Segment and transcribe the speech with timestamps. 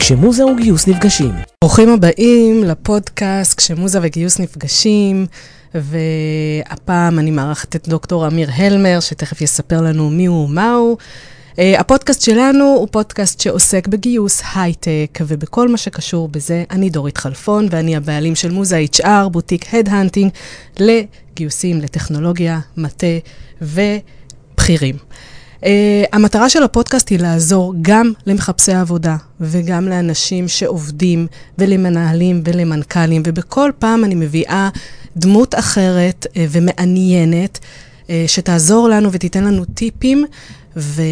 [0.00, 1.30] כשמוזה וגיוס נפגשים.
[1.64, 5.26] ברוכים הבאים לפודקאסט כשמוזה וגיוס נפגשים,
[5.74, 10.96] והפעם אני מארחת את דוקטור אמיר הלמר, שתכף יספר לנו מי הוא ומהו.
[11.52, 16.64] Uh, הפודקאסט שלנו הוא פודקאסט שעוסק בגיוס הייטק ובכל מה שקשור בזה.
[16.70, 20.30] אני דורית חלפון ואני הבעלים של מוזה HR, בוטיק headhunting,
[20.78, 23.06] לגיוסים לטכנולוגיה, מטה
[23.62, 24.96] ובכירים.
[25.60, 25.66] Uh,
[26.12, 31.26] המטרה של הפודקאסט היא לעזור גם למחפשי עבודה וגם לאנשים שעובדים
[31.58, 34.68] ולמנהלים ולמנכ"לים, ובכל פעם אני מביאה
[35.16, 40.24] דמות אחרת uh, ומעניינת uh, שתעזור לנו ותיתן לנו טיפים.
[40.76, 41.02] ו...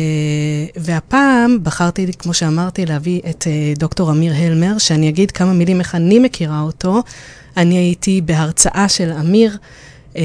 [0.76, 5.95] והפעם בחרתי, כמו שאמרתי, להביא את uh, דוקטור אמיר הלמר, שאני אגיד כמה מילים איך
[5.95, 7.02] אני מכירה אותו.
[7.56, 9.56] אני הייתי בהרצאה של אמיר
[10.12, 10.16] uh,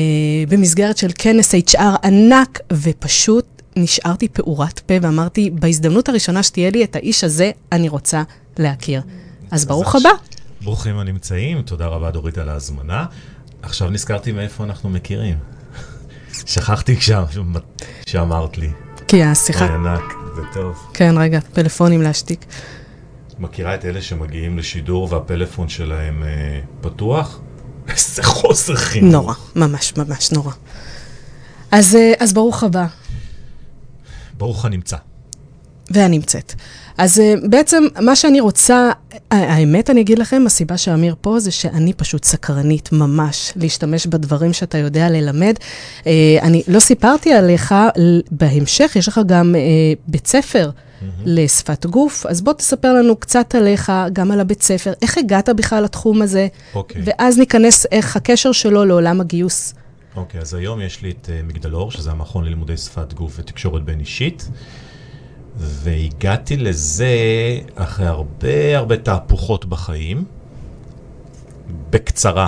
[0.49, 6.95] במסגרת של כנס HR ענק, ופשוט נשארתי פעורת פה ואמרתי, בהזדמנות הראשונה שתהיה לי את
[6.95, 8.23] האיש הזה, אני רוצה
[8.57, 9.01] להכיר.
[9.51, 10.09] אז ברוך הבא.
[10.61, 13.05] ברוכים הנמצאים, תודה רבה דורית על ההזמנה.
[13.61, 15.37] עכשיו נזכרתי מאיפה אנחנו מכירים.
[16.45, 16.95] שכחתי
[18.05, 18.69] כשאמרת לי.
[19.07, 19.65] כי השיחה...
[19.65, 20.87] אוי, ענק, זה טוב.
[20.93, 22.45] כן, רגע, פלאפונים להשתיק.
[23.39, 27.39] מכירה את אלה שמגיעים לשידור והפלאפון שלהם אה, פתוח?
[27.89, 29.11] איזה חוסר חינוך.
[29.11, 30.51] נורא, ממש ממש נורא.
[31.71, 32.85] אז, אה, אז ברוך הבא.
[34.37, 34.97] ברוך הנמצא.
[35.91, 36.53] והנמצאת.
[36.97, 38.91] אז uh, בעצם מה שאני רוצה,
[39.31, 44.77] האמת אני אגיד לכם, הסיבה שאמיר פה זה שאני פשוט סקרנית ממש להשתמש בדברים שאתה
[44.77, 45.53] יודע ללמד.
[46.01, 46.05] Uh,
[46.41, 47.75] אני לא סיפרתי עליך,
[48.31, 51.05] בהמשך יש לך גם uh, בית ספר mm-hmm.
[51.25, 55.83] לשפת גוף, אז בוא תספר לנו קצת עליך, גם על הבית ספר, איך הגעת בכלל
[55.83, 56.75] לתחום הזה, okay.
[56.75, 57.01] אוקיי.
[57.05, 59.73] ואז ניכנס איך הקשר שלו לעולם הגיוס.
[60.15, 63.83] אוקיי, okay, אז היום יש לי את uh, מגדלור, שזה המכון ללימודי שפת גוף ותקשורת
[63.83, 64.49] בין אישית.
[65.57, 67.07] והגעתי לזה
[67.75, 70.25] אחרי הרבה הרבה תהפוכות בחיים.
[71.89, 72.47] בקצרה.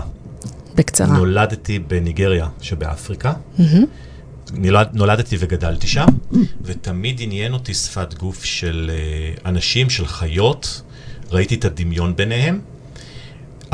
[0.75, 1.17] בקצרה.
[1.17, 3.33] נולדתי בניגריה שבאפריקה.
[3.57, 3.61] Mm-hmm.
[4.53, 6.05] נולד, נולדתי וגדלתי שם,
[6.61, 8.91] ותמיד עניין אותי שפת גוף של
[9.37, 10.81] uh, אנשים, של חיות.
[11.31, 12.59] ראיתי את הדמיון ביניהם.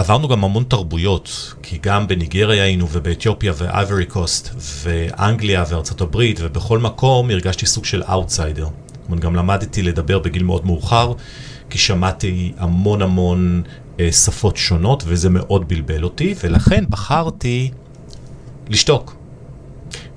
[0.02, 6.40] עברנו גם המון תרבויות, כי גם בניגריה היינו, ובאתיופיה ו Ivory Coast, ואנגליה וארצות הברית,
[6.42, 8.68] ובכל מקום הרגשתי סוג של אאוטסיידר.
[9.08, 11.14] אומרת, גם למדתי לדבר בגיל מאוד מאוחר,
[11.70, 13.64] כי שמעתי המון המון
[14.00, 17.72] אה, שפות שונות, וזה מאוד בלבל אותי, ולכן בחרתי
[18.70, 19.16] לשתוק.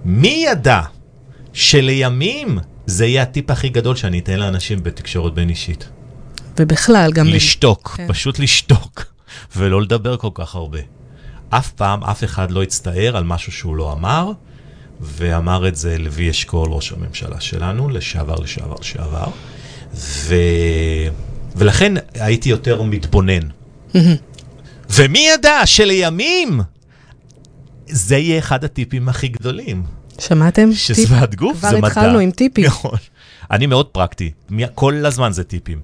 [0.04, 0.80] מי ידע
[1.52, 5.88] שלימים זה יהיה הטיפ הכי גדול שאני אתן לאנשים בתקשורת בין אישית?
[6.58, 7.26] ובכלל, גם...
[7.26, 8.08] לשתוק, כן.
[8.08, 9.13] פשוט לשתוק,
[9.56, 10.78] ולא לדבר כל כך הרבה.
[11.50, 14.32] אף פעם אף אחד לא הצטער על משהו שהוא לא אמר,
[15.00, 19.26] ואמר את זה לוי אשכול, ראש הממשלה שלנו, לשעבר, לשעבר, לשעבר.
[19.94, 20.34] ו...
[21.56, 23.48] ולכן הייתי יותר מתבונן.
[24.90, 26.60] ומי ידע שלימים
[27.88, 29.82] זה יהיה אחד הטיפים הכי גדולים.
[30.20, 30.72] שמעתם?
[30.72, 31.78] ששפת גוף זה מדע.
[31.78, 32.64] כבר התחלנו עם טיפים.
[32.64, 32.98] נכון.
[33.50, 34.32] אני מאוד פרקטי,
[34.74, 35.80] כל הזמן זה טיפים.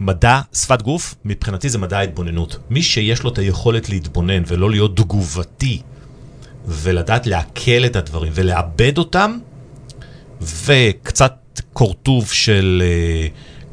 [0.00, 2.58] ומדע, שפת גוף, מבחינתי זה מדע ההתבוננות.
[2.70, 5.82] מי שיש לו את היכולת להתבונן ולא להיות תגובתי
[6.66, 9.38] ולדעת לעכל את הדברים ולעבד אותם,
[10.40, 12.82] וקצת קורטוב של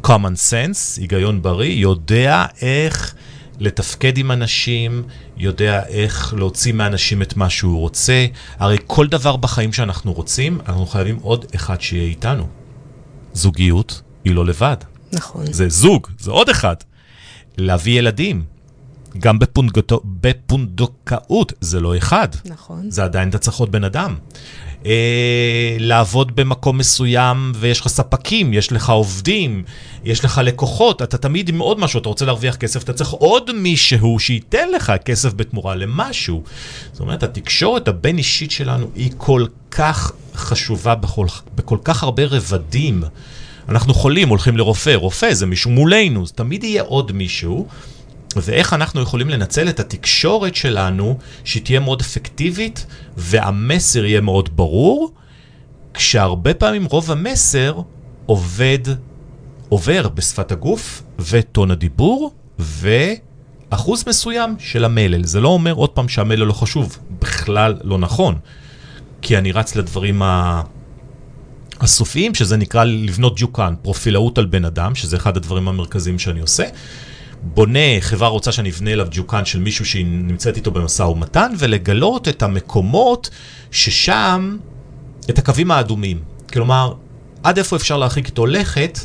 [0.03, 3.15] uh, common sense, היגיון בריא, יודע איך
[3.59, 5.03] לתפקד עם אנשים,
[5.38, 8.25] יודע איך להוציא מאנשים את מה שהוא רוצה.
[8.59, 12.47] הרי כל דבר בחיים שאנחנו רוצים, אנחנו חייבים עוד אחד שיהיה איתנו.
[13.33, 14.77] זוגיות היא לא לבד.
[15.12, 15.53] נכון.
[15.53, 16.75] זה זוג, זה עוד אחד.
[17.57, 18.44] להביא ילדים,
[19.19, 22.28] גם בפונדקאות, בפונדקאות זה לא אחד.
[22.45, 22.91] נכון.
[22.91, 24.16] זה עדיין אתה צריך עוד בן אדם.
[24.85, 29.63] אה, לעבוד במקום מסוים ויש לך ספקים, יש לך עובדים,
[30.03, 33.51] יש לך לקוחות, אתה תמיד עם עוד משהו, אתה רוצה להרוויח כסף, אתה צריך עוד
[33.51, 36.44] מישהו שייתן לך כסף בתמורה למשהו.
[36.91, 41.25] זאת אומרת, התקשורת הבין-אישית שלנו היא כל כך חשובה בכל,
[41.56, 43.04] בכל כך הרבה רבדים.
[43.69, 47.68] אנחנו חולים, הולכים לרופא, רופא זה מישהו מולנו, אז תמיד יהיה עוד מישהו.
[48.36, 52.86] ואיך אנחנו יכולים לנצל את התקשורת שלנו, שהיא תהיה מאוד אפקטיבית,
[53.18, 55.12] והמסר יהיה מאוד ברור,
[55.94, 57.81] כשהרבה פעמים רוב המסר
[58.25, 58.80] עובד,
[59.69, 65.24] עובר בשפת הגוף וטון הדיבור, ואחוז מסוים של המלל.
[65.24, 68.36] זה לא אומר עוד פעם שהמלל לא חשוב, בכלל לא נכון.
[69.22, 70.62] כי אני רץ לדברים ה...
[71.83, 76.63] הסופיים, שזה נקרא לבנות דיוקן, פרופילאות על בן אדם, שזה אחד הדברים המרכזיים שאני עושה.
[77.41, 82.27] בונה, חברה רוצה שאני אבנה אליו דיוקן של מישהו שהיא נמצאת איתו במשא ומתן, ולגלות
[82.27, 83.29] את המקומות
[83.71, 84.57] ששם,
[85.29, 86.19] את הקווים האדומים.
[86.53, 86.94] כלומר,
[87.44, 89.00] עד איפה אפשר להרחיק איתו לכת,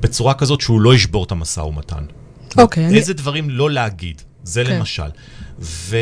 [0.00, 2.04] בצורה כזאת שהוא לא ישבור את המשא ומתן.
[2.58, 2.98] אוקיי, אני...
[2.98, 4.76] איזה דברים לא להגיד, זה כן.
[4.76, 5.08] למשל.
[5.60, 5.96] ו...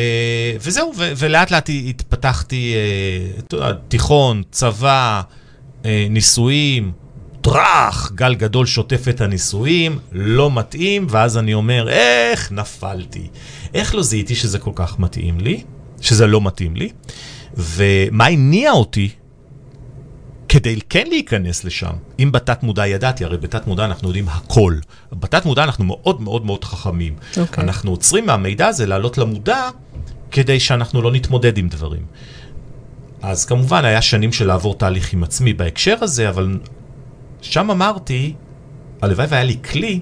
[0.61, 1.13] וזהו, ו...
[1.17, 2.75] ולאט לאט התפתחתי,
[3.61, 5.23] אה, תיכון, צבא,
[5.85, 6.93] אה, נישואים,
[7.41, 13.29] טראח, גל גדול שוטף את הנישואים, לא מתאים, ואז אני אומר, איך נפלתי?
[13.75, 15.63] איך לא זיהיתי שזה כל כך מתאים לי?
[16.01, 16.89] שזה לא מתאים לי?
[17.57, 19.09] ומה הניע אותי
[20.49, 24.79] כדי כן להיכנס לשם, אם בתת מודע ידעתי, הרי בתת מודע אנחנו יודעים הכל.
[25.13, 27.15] בתת מודע אנחנו מאוד מאוד מאוד חכמים.
[27.37, 27.65] אוקיי.
[27.65, 29.69] אנחנו עוצרים מהמידע הזה לעלות למודע,
[30.31, 32.03] כדי שאנחנו לא נתמודד עם דברים.
[33.27, 36.59] אז כמובן, היה שנים של לעבור תהליך עם עצמי בהקשר הזה, אבל
[37.43, 38.35] שם אמרתי,
[39.03, 40.01] הלוואי והיה לי כלי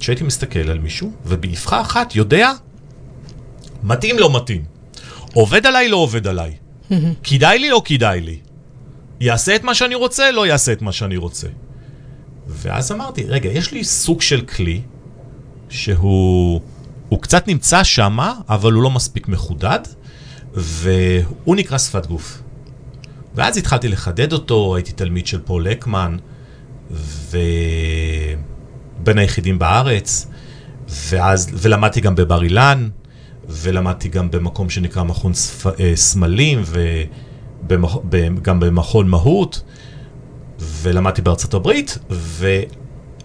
[0.00, 2.52] שהייתי מסתכל על מישהו, ובאבחה אחת יודע,
[3.82, 4.64] מתאים לא מתאים.
[5.34, 6.54] עובד עליי לא עובד עליי.
[7.24, 8.38] כדאי לי לא כדאי לי.
[9.20, 11.48] יעשה את מה שאני רוצה, לא יעשה את מה שאני רוצה.
[12.48, 14.80] ואז אמרתי, רגע, יש לי סוג של כלי
[15.68, 16.60] שהוא
[17.08, 18.18] הוא קצת נמצא שם,
[18.48, 19.80] אבל הוא לא מספיק מחודד,
[20.54, 22.43] והוא נקרא שפת גוף.
[23.34, 26.16] ואז התחלתי לחדד אותו, הייתי תלמיד של פול לקמן,
[27.30, 30.26] ובין היחידים בארץ,
[30.88, 32.88] ואז, ולמדתי גם בבר אילן,
[33.48, 35.66] ולמדתי גם במקום שנקרא מכון ספ...
[35.80, 36.62] אה, סמלים,
[37.68, 39.62] וגם במכון מהות,
[40.58, 41.98] ולמדתי בארצות הברית,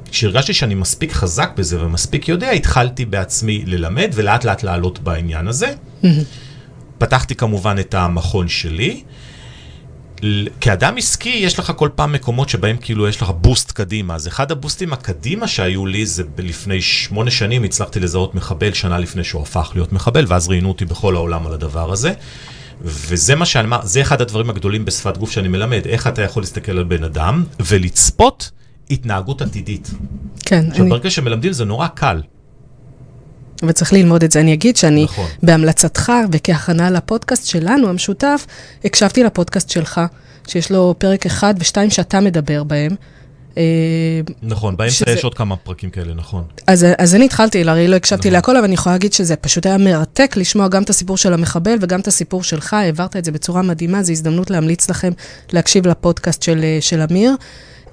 [0.06, 5.74] וכשהרגשתי שאני מספיק חזק בזה ומספיק יודע, התחלתי בעצמי ללמד ולאט לאט לעלות בעניין הזה.
[6.98, 9.04] פתחתי כמובן את המכון שלי.
[10.62, 14.16] כאדם עסקי, יש לך כל פעם מקומות שבהם כאילו יש לך בוסט קדימה.
[14.16, 19.24] אז אחד הבוסטים הקדימה שהיו לי זה לפני שמונה שנים הצלחתי לזהות מחבל שנה לפני
[19.24, 22.14] שהוא הפך להיות מחבל, ואז ראיינו אותי בכל העולם על הדבר הזה.
[22.82, 26.44] וזה מה שאני אמר, זה אחד הדברים הגדולים בשפת גוף שאני מלמד, איך אתה יכול
[26.44, 28.52] להסתכל על בן אדם ולצפות
[28.92, 29.92] התנהגות עתידית.
[30.46, 30.90] כן, עכשיו, אני...
[30.90, 32.22] ברגע שמלמדים זה נורא קל.
[33.68, 34.40] וצריך ללמוד את זה.
[34.40, 35.26] אני אגיד שאני, נכון.
[35.44, 38.46] בהמלצתך וכהכנה לפודקאסט שלנו, המשותף,
[38.86, 40.02] הקשבתי לפודקאסט שלך,
[40.48, 42.96] שיש לו פרק אחד ושתיים שאתה מדבר בהם.
[43.58, 43.64] אה,
[44.44, 46.44] נכון, באמצע שזה- יש עוד כמה פרקים כאלה, נכון.
[46.68, 48.32] אז, אז אני התחלתי, הרי לא הקשבתי נכון.
[48.34, 51.76] להכל, אבל אני יכולה להגיד שזה פשוט היה מרתק לשמוע גם את הסיפור של המחבל
[51.82, 55.12] וגם את הסיפור שלך, העברת את זה בצורה מדהימה, זו הזדמנות להמליץ לכם
[55.54, 57.36] להקשיב לפודקאסט של, אה, של אמיר.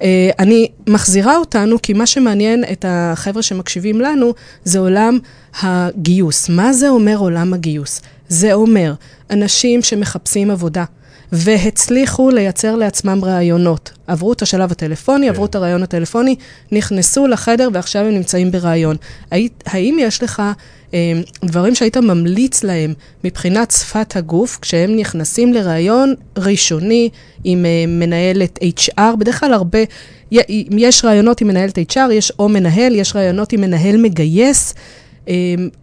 [0.01, 4.33] אה, אני מחזירה אותנו, כי מה שמעניין את החבר'ה שמקשיבים לנו,
[4.63, 5.19] זה עולם
[5.61, 6.49] הגיוס.
[6.49, 8.01] מה זה אומר עולם הגיוס?
[8.29, 8.93] זה אומר
[9.29, 10.85] אנשים שמחפשים עבודה.
[11.31, 13.91] והצליחו לייצר לעצמם רעיונות.
[14.07, 15.33] עברו את השלב הטלפוני, כן.
[15.33, 16.35] עברו את הרעיון הטלפוני,
[16.71, 18.95] נכנסו לחדר ועכשיו הם נמצאים ברעיון.
[19.65, 20.43] האם יש לך
[20.93, 22.93] אה, דברים שהיית ממליץ להם
[23.23, 27.09] מבחינת שפת הגוף, כשהם נכנסים לרעיון ראשוני
[27.43, 29.15] עם אה, מנהלת HR?
[29.19, 29.79] בדרך כלל הרבה,
[30.71, 34.73] יש רעיונות עם מנהלת HR, יש או מנהל, יש רעיונות עם מנהל מגייס.
[35.29, 35.33] אה,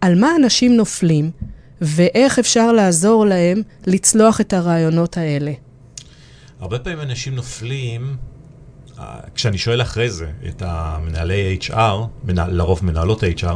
[0.01, 1.54] על מה אנשים נופלים?
[1.81, 5.51] ואיך אפשר לעזור להם לצלוח את הרעיונות האלה.
[6.59, 8.15] הרבה פעמים אנשים נופלים,
[8.99, 13.55] אה, כשאני שואל אחרי זה את המנהלי HR, לרוב מנהלות HR,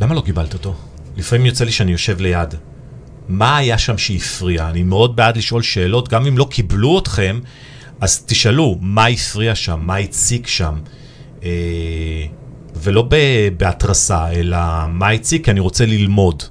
[0.00, 0.74] למה לא קיבלת אותו?
[1.16, 2.54] לפעמים יוצא לי שאני יושב ליד.
[3.28, 4.68] מה היה שם שהפריע?
[4.68, 7.40] אני מאוד בעד לשאול שאלות, גם אם לא קיבלו אתכם,
[8.00, 9.80] אז תשאלו, מה הפריע שם?
[9.82, 10.78] מה הציק שם?
[11.44, 12.26] אה,
[12.74, 13.08] ולא
[13.56, 14.58] בהתרסה, אלא
[14.88, 15.44] מה הציק?
[15.44, 16.42] כי אני רוצה ללמוד.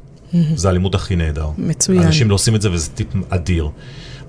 [0.55, 1.49] זה הלימוד הכי נהדר.
[1.57, 2.03] מצוין.
[2.03, 3.69] אנשים לא עושים את זה וזה טיפ אדיר.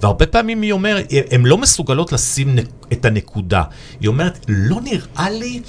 [0.03, 2.59] והרבה פעמים היא אומרת, הן לא מסוגלות לשים
[2.93, 3.63] את הנקודה.
[4.01, 5.61] היא אומרת, לא נראה לי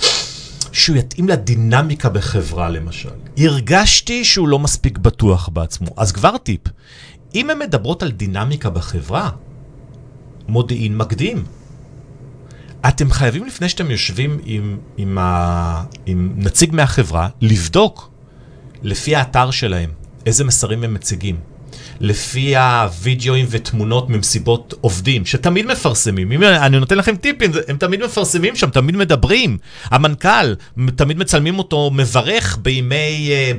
[0.71, 3.09] שהוא יתאים לדינמיקה בחברה למשל.
[3.37, 5.87] הרגשתי שהוא לא מספיק בטוח בעצמו.
[5.97, 6.61] אז כבר טיפ,
[7.35, 9.29] אם הן מדברות על דינמיקה בחברה,
[10.47, 11.43] מודיעין מקדים.
[12.87, 18.11] אתם חייבים לפני שאתם יושבים עם, עם, ה, עם נציג מהחברה, לבדוק
[18.83, 19.89] לפי האתר שלהם
[20.29, 21.39] איזה מסרים הם מציגים.
[21.99, 26.31] לפי הווידאוים ותמונות ממסיבות עובדים, שתמיד מפרסמים.
[26.31, 29.57] אם אני נותן לכם טיפים, הם תמיד מפרסמים שם, תמיד מדברים.
[29.85, 30.55] המנכ"ל,
[30.95, 33.51] תמיד מצלמים אותו מברך בימי, אה,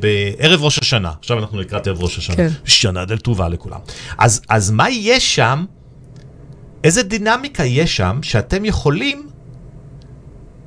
[0.00, 1.12] בערב ראש השנה.
[1.18, 2.36] עכשיו אנחנו לקראת ערב ראש השנה.
[2.36, 2.48] כן.
[2.64, 3.78] שנה דל טובה לכולם.
[4.18, 5.64] אז, אז מה יש שם?
[6.84, 9.28] איזה דינמיקה יש שם שאתם יכולים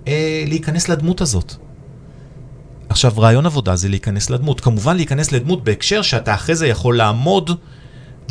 [0.08, 1.56] אה, להיכנס לדמות הזאת?
[2.94, 4.62] עכשיו, רעיון עבודה זה להיכנס לדמות.
[4.62, 7.52] כמובן להיכנס לדמות בהקשר שאתה אחרי זה יכול לעמוד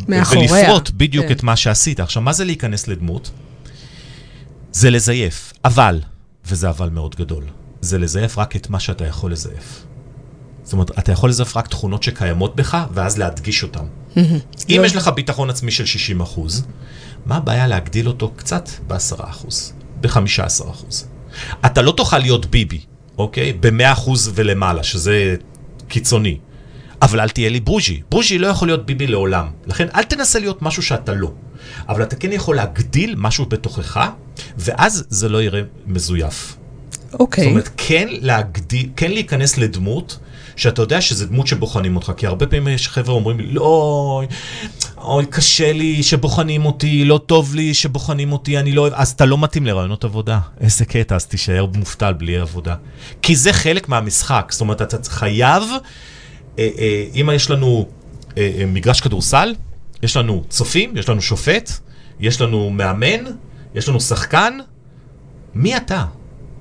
[0.08, 0.52] מאחוריה.
[0.52, 1.32] ולפרוט בדיוק כן.
[1.32, 2.00] את מה שעשית.
[2.00, 3.30] עכשיו, מה זה להיכנס לדמות?
[4.72, 6.00] זה לזייף, אבל,
[6.46, 7.44] וזה אבל מאוד גדול,
[7.80, 9.84] זה לזייף רק את מה שאתה יכול לזייף.
[10.62, 13.84] זאת אומרת, אתה יכול לזייף רק תכונות שקיימות בך, ואז להדגיש אותן.
[14.70, 14.82] אם.
[14.84, 16.66] יש לך ביטחון עצמי של 60 אחוז,
[17.26, 21.08] מה הבעיה להגדיל אותו קצת ב-10 אחוז, ב-15 אחוז?
[21.66, 22.80] אתה לא תוכל להיות ביבי,
[23.18, 23.52] אוקיי?
[23.52, 25.36] ב-100% ולמעלה, שזה
[25.88, 26.38] קיצוני.
[27.02, 28.00] אבל אל תהיה לי ברוז'י.
[28.10, 29.46] ברוז'י לא יכול להיות ביבי לעולם.
[29.66, 31.32] לכן אל תנסה להיות משהו שאתה לא.
[31.88, 34.10] אבל אתה כן יכול להגדיל משהו בתוכך,
[34.56, 36.56] ואז זה לא יראה מזויף.
[37.20, 37.44] אוקיי.
[37.44, 40.18] זאת אומרת, כן להגדיל, כן להיכנס לדמות,
[40.56, 44.22] שאתה יודע שזו דמות שבוחנים אותך, כי הרבה פעמים יש חבר'ה אומרים לי, לא,
[44.98, 49.24] אוי, קשה לי שבוחנים אותי, לא טוב לי שבוחנים אותי, אני לא אוהב, אז אתה
[49.24, 50.38] לא מתאים לרעיונות עבודה.
[50.60, 52.74] איזה קטע, אז תישאר מובטל בלי עבודה.
[53.22, 55.62] כי זה חלק מהמשחק, זאת אומרת, אתה חייב,
[56.58, 57.86] אה, אה, אם יש לנו
[58.38, 59.54] אה, אה, מגרש כדורסל,
[60.02, 61.70] יש לנו צופים, יש לנו שופט,
[62.20, 63.24] יש לנו מאמן,
[63.74, 64.58] יש לנו שחקן,
[65.54, 66.04] מי אתה?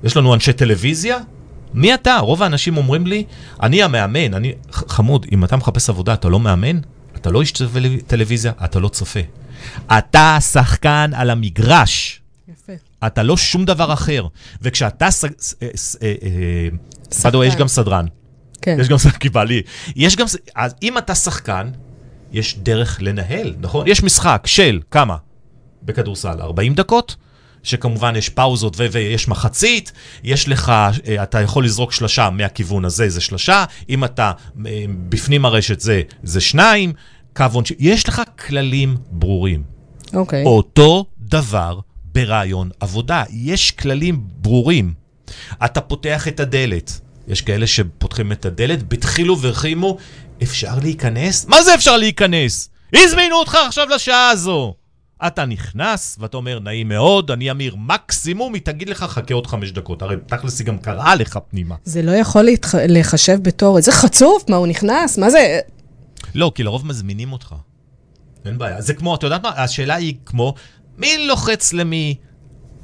[0.04, 1.18] יש לנו אנשי טלוויזיה?
[1.74, 2.18] מי אתה?
[2.18, 3.24] רוב האנשים אומרים לי,
[3.64, 4.52] אני המאמן, אני...
[4.72, 6.80] חמוד, אם אתה מחפש עבודה, אתה לא מאמן?
[7.16, 7.68] אתה לא איש טל-
[8.08, 8.52] טלוויזיה?
[8.66, 9.20] אתה לא צופה.
[9.98, 12.22] אתה שחקן על המגרש.
[12.54, 12.74] יפה.
[13.08, 14.28] אתה לא שום דבר אחר.
[14.62, 15.12] וכשאתה...
[15.12, 16.68] ס- ס- אה, ס- אה, אה,
[17.42, 18.06] way, יש גם סדרן.
[18.62, 18.78] כן.
[18.82, 19.62] יש גם כי בא לי.
[19.96, 20.26] יש גם...
[20.56, 21.70] אז אם אתה שחקן,
[22.32, 23.88] יש דרך לנהל, נכון?
[23.88, 25.16] יש משחק של כמה?
[25.84, 27.16] בכדורסל, 40 דקות?
[27.64, 29.92] שכמובן יש פאוזות ויש מחצית,
[30.24, 30.70] יש לך,
[31.08, 34.32] אה, אתה יכול לזרוק שלושה מהכיוון הזה, זה שלושה, אם אתה
[34.66, 36.94] אה, בפנים הרשת זה, זה שניים,
[37.36, 39.64] קו עונשין, יש לך כללים ברורים.
[40.14, 40.44] אוקיי.
[40.46, 41.80] אותו דבר
[42.14, 43.24] ברעיון עבודה.
[43.30, 44.94] יש כללים ברורים.
[45.66, 47.00] אתה פותח את הדלת.
[47.28, 49.98] יש כאלה שפותחים את הדלת, בתחילו ורחימו,
[50.44, 51.46] אפשר להיכנס?
[51.46, 52.70] מה זה אפשר להיכנס?
[52.96, 54.74] הזמינו אותך עכשיו לשעה הזו.
[55.28, 59.72] אתה נכנס, ואתה אומר, נעים מאוד, אני אמיר, מקסימום היא תגיד לך, חכה עוד חמש
[59.72, 60.02] דקות.
[60.02, 61.76] הרי תכלס היא גם קראה לך פנימה.
[61.84, 62.76] זה לא יכול להתח...
[62.76, 65.18] להיחשב בתור איזה חצוף, מה הוא נכנס?
[65.18, 65.60] מה זה?
[66.36, 67.56] לא, כי לרוב מזמינים אותך.
[68.46, 68.82] אין בעיה.
[68.82, 69.50] זה כמו, אתה יודעת מה?
[69.50, 70.54] השאלה היא כמו,
[70.98, 72.16] מי לוחץ למי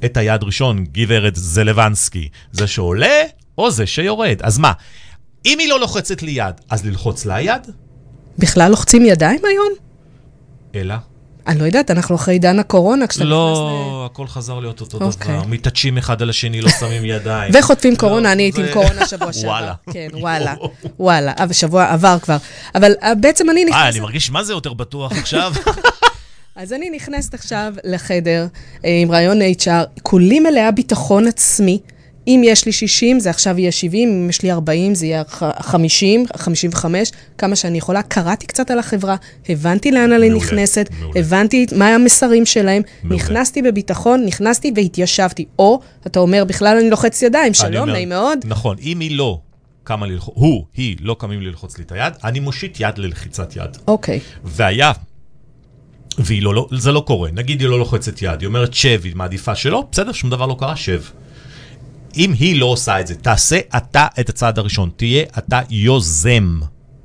[0.04, 2.28] את היד ראשון, גברת זלבנסקי?
[2.52, 3.22] זה שעולה
[3.58, 4.42] או זה שיורד?
[4.42, 4.72] אז מה,
[5.46, 7.66] אם היא לא לוחצת לי יד, אז ללחוץ לה יד?
[8.38, 9.72] בכלל לוחצים ידיים היום?
[10.74, 10.94] אלא?
[11.48, 15.34] אני לא יודעת, אנחנו אחרי עידן הקורונה, כשאתה לא, הכל חזר להיות אותו אוקיי.
[15.36, 15.46] דבר.
[15.46, 17.50] מתעטשים אחד על השני, לא שמים ידיים.
[17.50, 17.64] נכנס...
[17.64, 19.48] וחוטפים קורונה, לא, אני הייתי עם קורונה שבוע שעבר.
[19.48, 19.74] וואלה.
[19.92, 20.54] כן, וואלה,
[21.00, 21.32] וואלה.
[21.38, 22.36] אבל שבוע עבר כבר.
[22.74, 23.86] אבל אה, בעצם אני אה, נכנסת...
[23.90, 25.52] אני מרגיש מה זה יותר בטוח עכשיו.
[26.56, 28.46] אז אני נכנסת עכשיו לחדר
[28.84, 31.78] אה, עם רעיון HR, כולי מלאה ביטחון עצמי.
[32.28, 35.62] אם יש לי 60, זה עכשיו יהיה 70, אם יש לי 40, זה יהיה ח-
[35.62, 38.02] 50, 55, כמה שאני יכולה.
[38.02, 39.16] קראתי קצת על החברה,
[39.48, 41.20] הבנתי לאן אני נכנסת, מעולה.
[41.20, 43.16] הבנתי מה המסרים שלהם, מעולה.
[43.16, 45.44] נכנסתי בביטחון, נכנסתי והתיישבתי.
[45.58, 48.38] או, אתה אומר, בכלל אני לוחץ ידיים, שלום, נעים מאוד.
[48.44, 49.40] נכון, אם היא לא
[49.84, 53.76] קמה ללחוץ, הוא, היא, לא קמים ללחוץ לי את היד, אני מושיט יד ללחיצת יד.
[53.88, 54.92] אוקיי, והיה,
[56.18, 59.16] והיא לא, לא, זה לא קורה, נגיד היא לא לוחצת יד, היא אומרת שב, היא
[59.16, 61.02] מעדיפה שלא, בסדר, שום דבר לא קרה, שב.
[62.16, 66.60] אם היא לא עושה את זה, תעשה אתה את הצעד הראשון, תהיה אתה יוזם.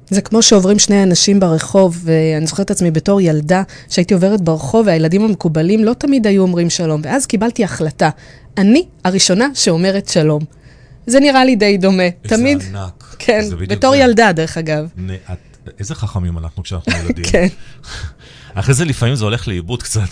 [0.10, 4.88] זה כמו שעוברים שני אנשים ברחוב, ואני זוכרת את עצמי בתור ילדה, שהייתי עוברת ברחוב,
[4.88, 8.10] והילדים המקובלים לא תמיד היו אומרים שלום, ואז קיבלתי החלטה.
[8.58, 10.42] אני הראשונה שאומרת שלום.
[11.08, 12.04] זה נראה לי די דומה.
[12.22, 13.16] תמיד, איזה ענק.
[13.20, 13.98] כן, זה בדיוק בתור זה.
[13.98, 14.88] ילדה, דרך אגב.
[14.98, 15.38] נ- את-
[15.80, 17.26] איזה חכמים אנחנו כשאנחנו ילדים.
[17.26, 17.48] כן.
[18.54, 20.10] אחרי זה לפעמים זה הולך לאיבוד קצת.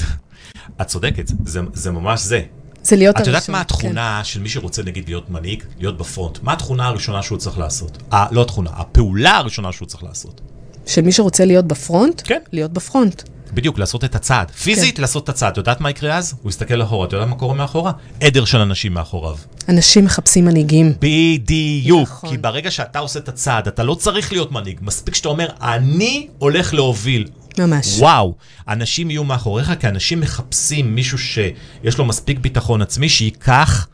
[0.81, 2.41] את צודקת, זה, זה ממש זה.
[2.83, 3.33] זה להיות את הראשון.
[3.33, 3.61] יודעת מה כן.
[3.61, 6.39] התכונה של מי שרוצה נגיד להיות מנהיג, להיות בפרונט?
[6.43, 7.97] מה התכונה הראשונה שהוא צריך לעשות?
[8.13, 10.41] ה, לא התכונה, הפעולה הראשונה שהוא צריך לעשות.
[10.85, 12.39] של מי שרוצה להיות בפרונט, כן.
[12.51, 13.23] להיות בפרונט.
[13.53, 14.51] בדיוק, לעשות את הצעד.
[14.51, 15.01] פיזית, כן.
[15.01, 15.51] לעשות את הצעד.
[15.51, 16.35] את יודעת מה יקרה אז?
[16.41, 17.91] הוא יסתכל אחורה, אתה יודע מה קורה מאחורה?
[18.21, 19.35] עדר של אנשים מאחוריו.
[19.69, 20.93] אנשים מחפשים מנהיגים.
[20.99, 22.09] בדיוק.
[22.09, 22.29] נכון.
[22.29, 24.79] כי ברגע שאתה עושה את הצעד, אתה לא צריך להיות מנהיג.
[24.81, 27.27] מספיק שאתה אומר, אני הולך להוביל.
[27.57, 27.99] ממש.
[27.99, 28.35] וואו,
[28.67, 33.87] אנשים יהיו מאחוריך, כי אנשים מחפשים מישהו שיש לו מספיק ביטחון עצמי, שייקח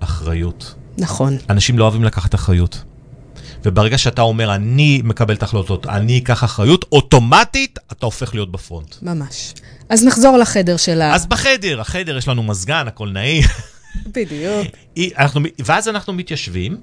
[0.00, 0.74] אחריות.
[0.98, 1.36] נכון.
[1.50, 2.84] אנשים לא אוהבים לקחת אחריות.
[3.64, 8.94] וברגע שאתה אומר, אני מקבל את ההחלטות, אני אקח אחריות, אוטומטית אתה הופך להיות בפרונט.
[9.02, 9.54] ממש.
[9.88, 11.14] אז נחזור לחדר של ה...
[11.14, 13.42] אז בחדר, החדר יש לנו מזגן, הכל נעים.
[14.06, 14.66] בדיוק.
[15.18, 16.76] אנחנו, ואז אנחנו מתיישבים,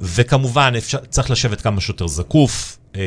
[0.00, 3.00] וכמובן אפשר, צריך לשבת כמה שיותר זקוף, אה,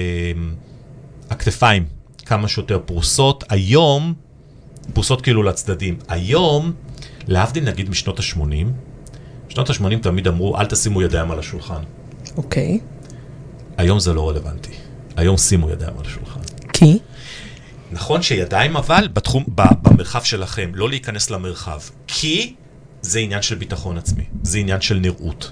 [1.29, 1.85] הכתפיים
[2.25, 3.43] כמה שיותר פרוסות.
[3.49, 4.13] היום,
[4.93, 5.97] פרוסות כאילו לצדדים.
[6.07, 6.71] היום,
[7.27, 8.65] להבדיל נגיד משנות ה-80,
[9.49, 11.81] בשנות ה-80 תמיד אמרו, אל תשימו ידיים על השולחן.
[12.37, 12.79] אוקיי.
[13.79, 14.71] היום זה לא רלוונטי.
[15.15, 16.39] היום שימו ידיים על השולחן.
[16.73, 16.99] כי?
[17.91, 21.79] נכון שידיים אבל בתחום, במרחב שלכם, לא להיכנס למרחב.
[22.07, 22.53] כי
[23.01, 25.51] זה עניין של ביטחון עצמי, זה עניין של נראות.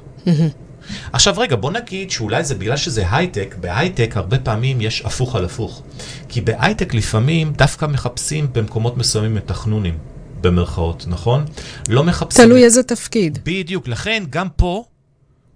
[1.13, 5.45] עכשיו רגע, בוא נגיד שאולי זה בגלל שזה הייטק, בהייטק הרבה פעמים יש הפוך על
[5.45, 5.83] הפוך.
[6.29, 9.97] כי בהייטק לפעמים דווקא מחפשים במקומות מסוימים את החנונים.
[10.41, 11.45] במרכאות, נכון?
[11.89, 12.45] לא מחפשים...
[12.45, 13.39] תלוי איזה תפקיד.
[13.43, 14.83] בדיוק, לכן גם פה,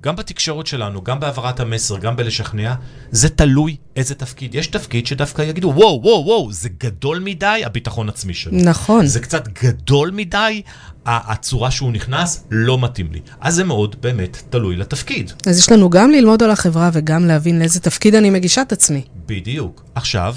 [0.03, 2.73] גם בתקשורת שלנו, גם בהעברת המסר, גם בלשכנע,
[3.11, 4.55] זה תלוי איזה תפקיד.
[4.55, 8.57] יש תפקיד שדווקא יגידו, וואו, וואו, וואו, זה גדול מדי הביטחון עצמי שלו.
[8.57, 9.05] נכון.
[9.05, 10.61] זה קצת גדול מדי,
[11.05, 13.19] הצורה שהוא נכנס לא מתאים לי.
[13.41, 15.31] אז זה מאוד באמת תלוי לתפקיד.
[15.47, 19.01] אז יש לנו גם ללמוד על החברה וגם להבין לאיזה תפקיד אני מגישה את עצמי.
[19.25, 19.83] בדיוק.
[19.95, 20.35] עכשיו,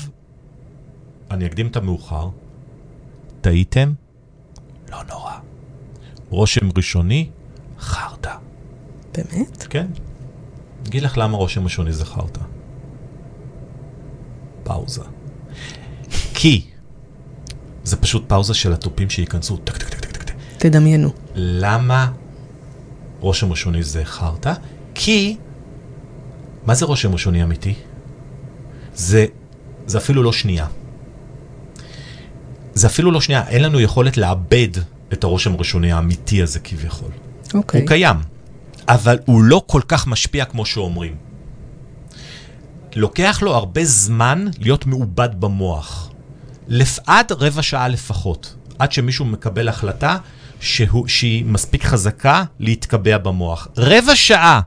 [1.30, 2.28] אני אקדים את המאוחר.
[3.40, 3.92] טעיתם?
[4.90, 5.33] לא נורא.
[6.30, 7.28] רושם ראשוני,
[7.80, 8.43] חרטא.
[9.16, 9.66] באמת?
[9.71, 9.87] כן.
[10.88, 12.40] אגיד לך למה רושם ראשוני חרטא.
[14.64, 15.02] פאוזה.
[16.35, 16.64] כי
[17.85, 19.56] זה פשוט פאוזה של התופים שייכנסו.
[19.56, 20.35] טק, טק, טק, טק, טק, טק.
[20.59, 21.11] תדמיינו.
[21.35, 22.12] למה
[23.21, 24.52] רושם ראשוני זה חרטא?
[24.94, 25.37] כי,
[26.66, 27.75] מה זה רושם ראשוני אמיתי?
[28.94, 29.26] זה,
[29.87, 30.66] זה אפילו לא שנייה.
[32.75, 34.68] זה אפילו לא שנייה, אין לנו יכולת לאבד
[35.12, 37.11] את הרושם הראשוני האמיתי הזה כביכול.
[37.54, 37.80] אוקיי.
[37.80, 38.16] הוא קיים,
[38.88, 41.16] אבל הוא לא כל כך משפיע כמו שאומרים.
[42.96, 46.10] לוקח לו הרבה זמן להיות מעובד במוח.
[46.68, 50.18] לפ- עד רבע שעה לפחות, עד שמישהו מקבל החלטה
[50.60, 53.68] שהוא, שהיא מספיק חזקה להתקבע במוח.
[53.76, 54.60] רבע שעה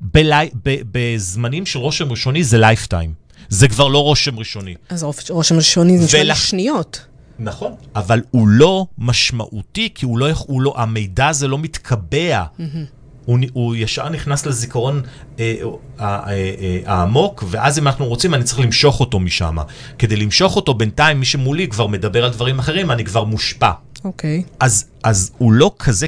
[0.00, 3.12] בלי, ב, בזמנים של רושם ראשוני זה lifetime.
[3.48, 4.74] זה כבר לא רושם ראשוני.
[4.88, 7.06] אז רושם ראשוני זה ולכ- שניות.
[7.38, 7.72] נכון.
[7.96, 12.44] אבל הוא לא משמעותי, כי הוא לא, הוא לא, המידע הזה לא מתקבע.
[13.24, 15.02] הוא, הוא ישר נכנס לזיכרון
[15.38, 15.54] אה,
[16.00, 19.56] אה, אה, אה, העמוק, ואז אם אנחנו רוצים, אני צריך למשוך אותו משם.
[19.98, 23.70] כדי למשוך אותו, בינתיים מי שמולי כבר מדבר על דברים אחרים, אני כבר מושפע.
[24.04, 24.42] אוקיי.
[24.60, 26.06] אז, אז הוא לא כזה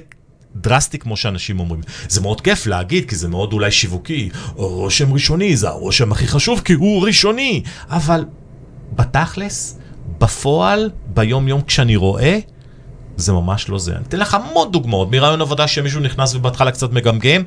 [0.57, 1.81] דרסטי כמו שאנשים אומרים.
[2.09, 4.31] זה מאוד כיף להגיד, כי זה מאוד אולי שיווקי.
[4.55, 7.63] רושם ראשוני, זה הרושם הכי חשוב, כי הוא ראשוני.
[7.89, 8.25] אבל
[8.93, 9.79] בתכלס,
[10.19, 12.39] בפועל, ביום-יום כשאני רואה,
[13.17, 13.93] זה ממש לא זה.
[13.93, 17.43] אני אתן לך המון דוגמאות מרעיון עבודה שמישהו נכנס ובהתחלה קצת מגמגם,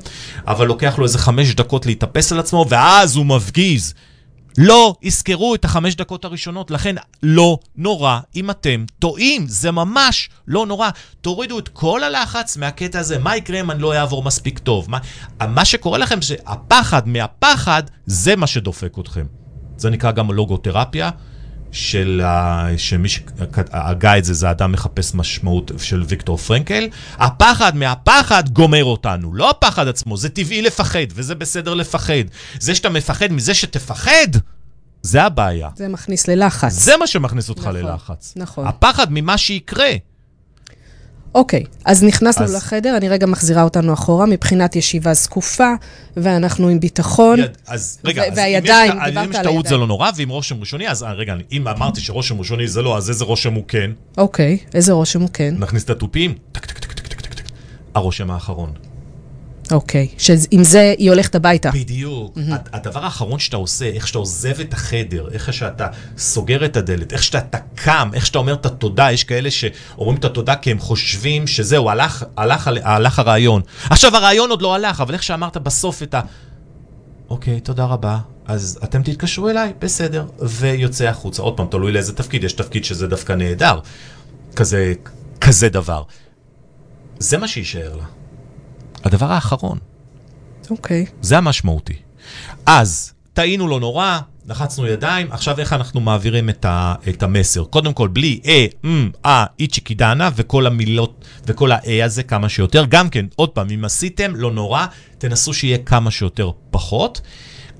[0.46, 3.94] אבל לוקח לו איזה חמש דקות להתאפס על עצמו, ואז הוא מפגיז.
[4.58, 10.66] לא יזכרו את החמש דקות הראשונות, לכן לא נורא אם אתם טועים, זה ממש לא
[10.66, 10.88] נורא.
[11.20, 14.90] תורידו את כל הלחץ מהקטע הזה, מה יקרה אם אני לא אעבור מספיק טוב?
[14.90, 14.98] מה,
[15.48, 19.26] מה שקורה לכם שהפחד מהפחד, זה מה שדופק אתכם.
[19.76, 21.10] זה נקרא גם לוגותרפיה,
[21.72, 22.66] של ה...
[22.76, 26.88] שמי שהגה את זה, זה אדם מחפש משמעות של ויקטור פרנקל.
[27.16, 32.14] הפחד מהפחד גומר אותנו, לא הפחד עצמו, זה טבעי לפחד, וזה בסדר לפחד.
[32.60, 34.28] זה שאתה מפחד מזה שתפחד,
[35.02, 35.68] זה הבעיה.
[35.76, 36.72] זה מכניס ללחץ.
[36.72, 38.32] זה מה שמכניס אותך נכון, ללחץ.
[38.36, 38.66] נכון.
[38.66, 39.90] הפחד ממה שיקרה.
[41.34, 45.72] אוקיי, אז נכנסנו אז- לחדר, אני רגע מחזירה אותנו אחורה, מבחינת ישיבה זקופה,
[46.16, 47.38] ואנחנו עם ביטחון.
[47.38, 49.76] יד- אז רגע, ו- אז והידיים, אם יש- דיברת אם יש טעות זה.
[49.76, 53.08] לא נורא, ואם רושם ראשוני, אז אה, רגע, אם אמרתי שרושם ראשוני זה לא, אז
[53.10, 53.90] איזה רושם הוא כן?
[54.18, 55.54] אוקיי, איזה רושם הוא כן?
[55.58, 57.42] נכניס את התופים, טק טק טק טק טק טק.
[57.94, 58.72] הרושם האחרון.
[59.70, 61.70] אוקיי, שעם זה היא הולכת הביתה.
[61.70, 62.38] בדיוק.
[62.52, 65.86] הד- הדבר האחרון שאתה עושה, איך שאתה עוזב את החדר, איך שאתה
[66.18, 70.24] סוגר את הדלת, איך שאתה קם, איך שאתה אומר את התודה, יש כאלה שאומרים את
[70.24, 73.62] התודה כי הם חושבים שזהו, הלך, הלך, הלך הרעיון.
[73.90, 76.20] עכשיו, הרעיון עוד לא הלך, אבל איך שאמרת בסוף את ה...
[77.30, 78.18] אוקיי, תודה רבה.
[78.46, 80.24] אז אתם תתקשרו אליי, בסדר.
[80.42, 81.42] ויוצא החוצה.
[81.42, 82.44] עוד פעם, תלוי לאיזה תפקיד.
[82.44, 83.80] יש תפקיד שזה דווקא נהדר.
[84.56, 84.92] כזה,
[85.40, 86.02] כזה דבר.
[87.18, 88.04] זה מה שיישאר לה.
[89.08, 89.78] הדבר האחרון.
[90.70, 91.06] אוקיי.
[91.20, 91.94] זה המשמעותי.
[92.66, 94.18] אז, טעינו לא נורא,
[94.48, 97.64] לחצנו ידיים, עכשיו איך אנחנו מעבירים את, ה, את המסר?
[97.64, 102.84] קודם כל, בלי אה, אמ, אה, איצ'יקי דנה, וכל המילות, וכל ה-אה הזה כמה שיותר.
[102.88, 104.86] גם כן, עוד פעם, אם עשיתם, לא נורא,
[105.18, 107.20] תנסו שיהיה כמה שיותר פחות.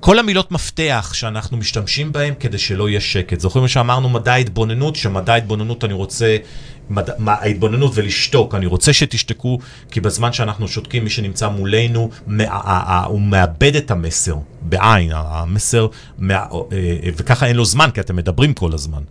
[0.00, 3.40] כל המילות מפתח שאנחנו משתמשים בהן כדי שלא יהיה שקט.
[3.40, 6.36] זוכרים שאמרנו מדע ההתבוננות, שמדע ההתבוננות אני רוצה,
[6.90, 9.58] מדע, מה, ההתבוננות ולשתוק, אני רוצה שתשתקו,
[9.90, 12.10] כי בזמן שאנחנו שותקים, מי שנמצא מולנו,
[12.48, 15.86] ה, הוא מאבד את המסר, בעין, המסר,
[16.18, 19.02] מה, אה, אה, וככה אין לו זמן, כי אתם מדברים כל הזמן.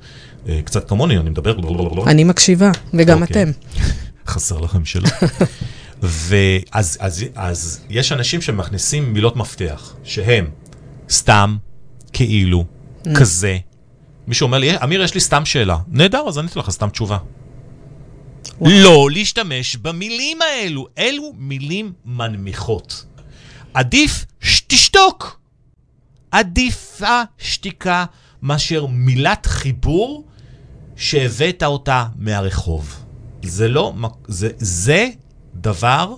[0.49, 1.55] אה, קצת כמוני, אני מדבר...
[2.07, 3.41] אני מקשיבה, וגם אוקיי.
[3.43, 3.51] אתם.
[4.31, 5.09] חסר לכם שלא.
[6.01, 10.49] ואז אז, אז יש אנשים שמכניסים מילות מפתח, שהם
[11.09, 11.57] סתם,
[12.13, 12.65] כאילו,
[13.15, 13.57] כזה.
[14.27, 15.77] מישהו אומר לי, אמיר, יש לי סתם שאלה.
[15.87, 17.17] נהדר, אז אני אתן לך סתם תשובה.
[18.59, 18.71] וואו.
[18.71, 20.87] לא להשתמש במילים האלו.
[20.97, 23.05] אלו מילים מנמיכות.
[23.73, 25.39] עדיף שתשתוק.
[26.31, 28.05] עדיפה שתיקה
[28.41, 30.25] מאשר מילת חיבור
[30.95, 32.95] שהבאת אותה מהרחוב.
[33.43, 33.93] זה לא,
[34.27, 35.09] זה, זה
[35.55, 36.15] דבר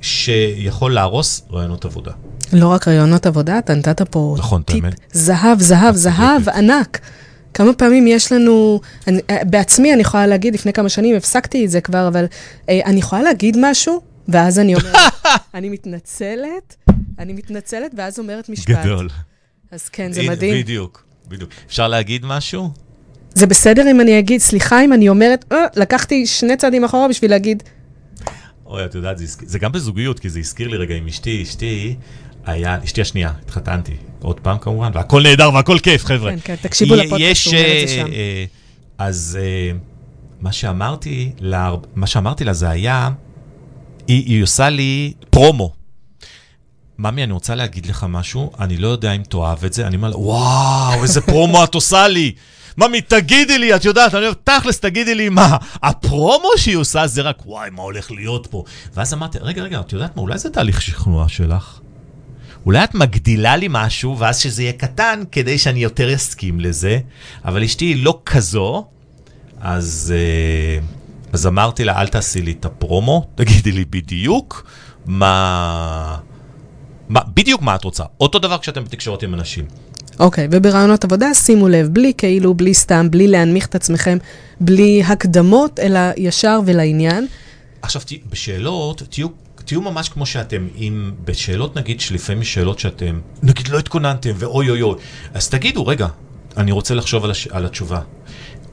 [0.00, 2.12] שיכול להרוס רעיונות עבודה.
[2.52, 4.84] לא רק רעיונות עבודה, אתה נתת פה נכון, טיפ.
[5.12, 6.48] זהב, זהב, זהב.
[6.48, 7.00] ענק.
[7.56, 11.70] כמה פעמים יש לנו, אני, אה, בעצמי אני יכולה להגיד, לפני כמה שנים הפסקתי את
[11.70, 12.24] זה כבר, אבל
[12.68, 14.94] אה, אני יכולה להגיד משהו, ואז אני אומרת,
[15.54, 16.76] אני מתנצלת,
[17.18, 18.70] אני מתנצלת, ואז אומרת משפט.
[18.70, 19.08] גדול.
[19.70, 20.62] אז כן, זה מדהים.
[20.62, 21.50] בדיוק, בדיוק.
[21.66, 22.70] אפשר להגיד משהו?
[23.34, 27.30] זה בסדר אם אני אגיד, סליחה אם אני אומרת, אה, לקחתי שני צעדים אחורה בשביל
[27.30, 27.62] להגיד,
[28.66, 31.96] אוי, את יודעת, זה, זה גם בזוגיות, כי זה הזכיר לי רגע עם אשתי, אשתי
[32.46, 36.30] היה, אשתי השנייה, התחתנתי, עוד פעם כמובן, והכל נהדר והכל כיף, חבר'ה.
[36.30, 38.12] כן, כן, תקשיבו לפודקאסט, הוא אומר את זה אה, שם.
[38.12, 38.44] אה,
[38.98, 39.72] אז אה,
[40.40, 43.10] מה שאמרתי לה, מה שאמרתי לה זה היה,
[44.08, 45.72] היא, היא עושה לי פרומו.
[46.98, 50.08] ממי, אני רוצה להגיד לך משהו, אני לא יודע אם תאהב את זה, אני אומר
[50.08, 52.32] לה, וואו, איזה פרומו את עושה לי.
[52.78, 55.56] ממי, תגידי לי, את יודעת, אני אומר, תכלס, תגידי לי מה.
[55.82, 58.64] הפרומו שהיא עושה זה רק, וואי, מה הולך להיות פה?
[58.94, 61.80] ואז אמרתי, רגע, רגע, את יודעת מה, אולי זה תהליך שכנוע שלך?
[62.66, 66.98] אולי את מגדילה לי משהו, ואז שזה יהיה קטן, כדי שאני יותר אסכים לזה,
[67.44, 68.86] אבל אשתי היא לא כזו,
[69.60, 70.78] אז, אה,
[71.32, 74.70] אז אמרתי לה, אל תעשי לי את הפרומו, תגידי לי בדיוק
[75.06, 76.16] מה...
[77.08, 78.04] מה, בדיוק מה את רוצה.
[78.20, 79.64] אותו דבר כשאתם בתקשורת עם אנשים.
[80.20, 84.18] אוקיי, וברעיונות עבודה, שימו לב, בלי כאילו, בלי סתם, בלי להנמיך את עצמכם,
[84.60, 87.26] בלי הקדמות, אלא ישר ולעניין.
[87.82, 89.28] עכשיו, בשאלות, תהיו,
[89.66, 90.68] תהיו ממש כמו שאתם.
[90.76, 94.94] אם בשאלות, נגיד, שלפעמים שאלות שאתם, נגיד, לא התכוננתם, ואוי אוי אוי,
[95.34, 96.06] אז תגידו, רגע,
[96.56, 98.00] אני רוצה לחשוב על, הש, על התשובה.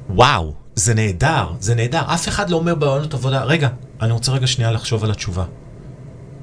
[0.10, 2.02] וואו, זה נהדר, זה נהדר.
[2.14, 3.70] אף אחד לא אומר ברעיונות עבודה, רגע,
[4.02, 5.46] אני רוצה רגע שנייה לחשוב על התשובה.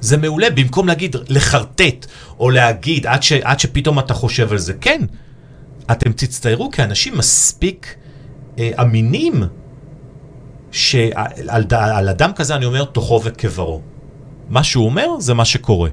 [0.00, 2.06] זה מעולה, במקום להגיד, לחרטט,
[2.38, 4.74] או להגיד, עד, ש, עד שפתאום אתה חושב על זה.
[4.74, 5.00] כן,
[5.90, 7.94] אתם תצטיירו כאנשים מספיק
[8.58, 9.42] אה, אמינים,
[10.70, 13.80] שעל על אדם כזה אני אומר, תוכו וכברו.
[14.50, 15.90] מה שהוא אומר, זה מה שקורה.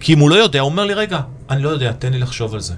[0.00, 1.20] כי אם הוא לא יודע, הוא אומר לי, רגע,
[1.50, 2.74] אני לא יודע, תן לי לחשוב על זה.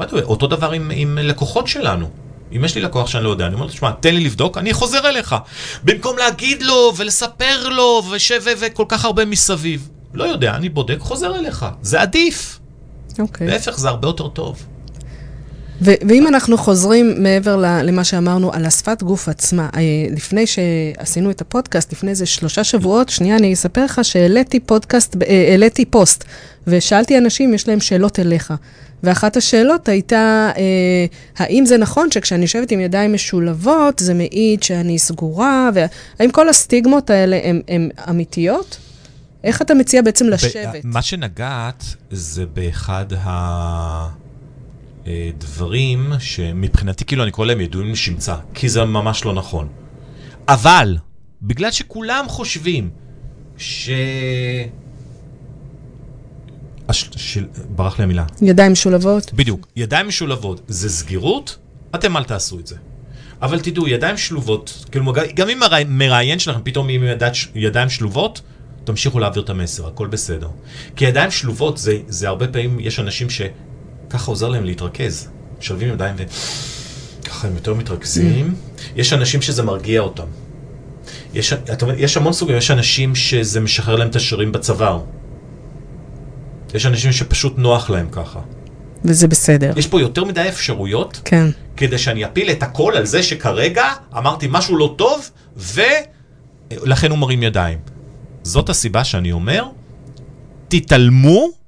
[0.00, 2.10] way, אותו דבר עם, עם לקוחות שלנו.
[2.56, 4.72] אם יש לי לקוח שאני לא יודע, אני אומר לו, תשמע, תן לי לבדוק, אני
[4.72, 5.36] חוזר אליך.
[5.84, 8.30] במקום להגיד לו ולספר לו וש...
[8.30, 8.50] ו...
[8.58, 9.88] וכל כך הרבה מסביב.
[10.14, 11.66] לא יודע, אני בודק, חוזר אליך.
[11.82, 12.60] זה עדיף.
[13.18, 13.46] אוקיי.
[13.46, 14.66] להפך, זה הרבה יותר טוב.
[15.84, 21.92] ואם אנחנו חוזרים מעבר למה שאמרנו על השפת גוף עצמה, אה, לפני שעשינו את הפודקאסט,
[21.92, 26.24] לפני איזה שלושה שבועות, שנייה, אני אספר לך שהעליתי פודקאסט, אה, העליתי פוסט,
[26.66, 28.52] ושאלתי אנשים, יש להם שאלות אליך.
[29.02, 34.98] ואחת השאלות הייתה, אה, האם זה נכון שכשאני יושבת עם ידיים משולבות, זה מעיד שאני
[34.98, 38.76] סגורה, והאם כל הסטיגמות האלה הן אמיתיות?
[39.44, 40.84] איך אתה מציע בעצם לשבת?
[40.84, 43.06] מה שנגעת זה באחד
[45.06, 49.68] הדברים שמבחינתי, כאילו, אני קורא להם ידועים לשמצה, כי זה ממש לא נכון.
[50.48, 50.96] אבל,
[51.42, 52.90] בגלל שכולם חושבים
[53.56, 53.90] ש...
[56.88, 57.10] הש...
[57.16, 57.46] של...
[57.68, 58.24] ברח לי המילה.
[58.42, 59.32] ידיים משולבות?
[59.34, 59.68] בדיוק.
[59.76, 61.58] ידיים משולבות זה סגירות,
[61.94, 62.76] אתם אל תעשו את זה.
[63.42, 68.40] אבל תדעו, ידיים שלובות, כאילו, גם אם המראיין שלכם פתאום עם ידיים, ידיים שלובות,
[68.84, 70.48] תמשיכו להעביר את המסר, הכל בסדר.
[70.96, 73.30] כי ידיים שלובות זה, זה הרבה פעמים, יש אנשים
[74.14, 75.28] שככה עוזר להם להתרכז.
[75.58, 76.16] משלבים ידיים
[77.22, 78.54] וככה הם יותר מתרכזים.
[78.96, 80.26] יש אנשים שזה מרגיע אותם.
[81.34, 85.00] יש, אתה, יש המון סוגים, יש אנשים שזה משחרר להם את השרירים בצוואר.
[86.74, 88.40] יש אנשים שפשוט נוח להם ככה.
[89.04, 89.72] וזה בסדר.
[89.76, 91.46] יש פה יותר מדי אפשרויות, כן.
[91.76, 93.84] כדי שאני אפיל את הכל על זה שכרגע
[94.16, 97.78] אמרתי משהו לא טוב, ולכן הוא מרים ידיים.
[98.42, 99.64] זאת הסיבה שאני אומר,
[100.68, 101.63] תתעלמו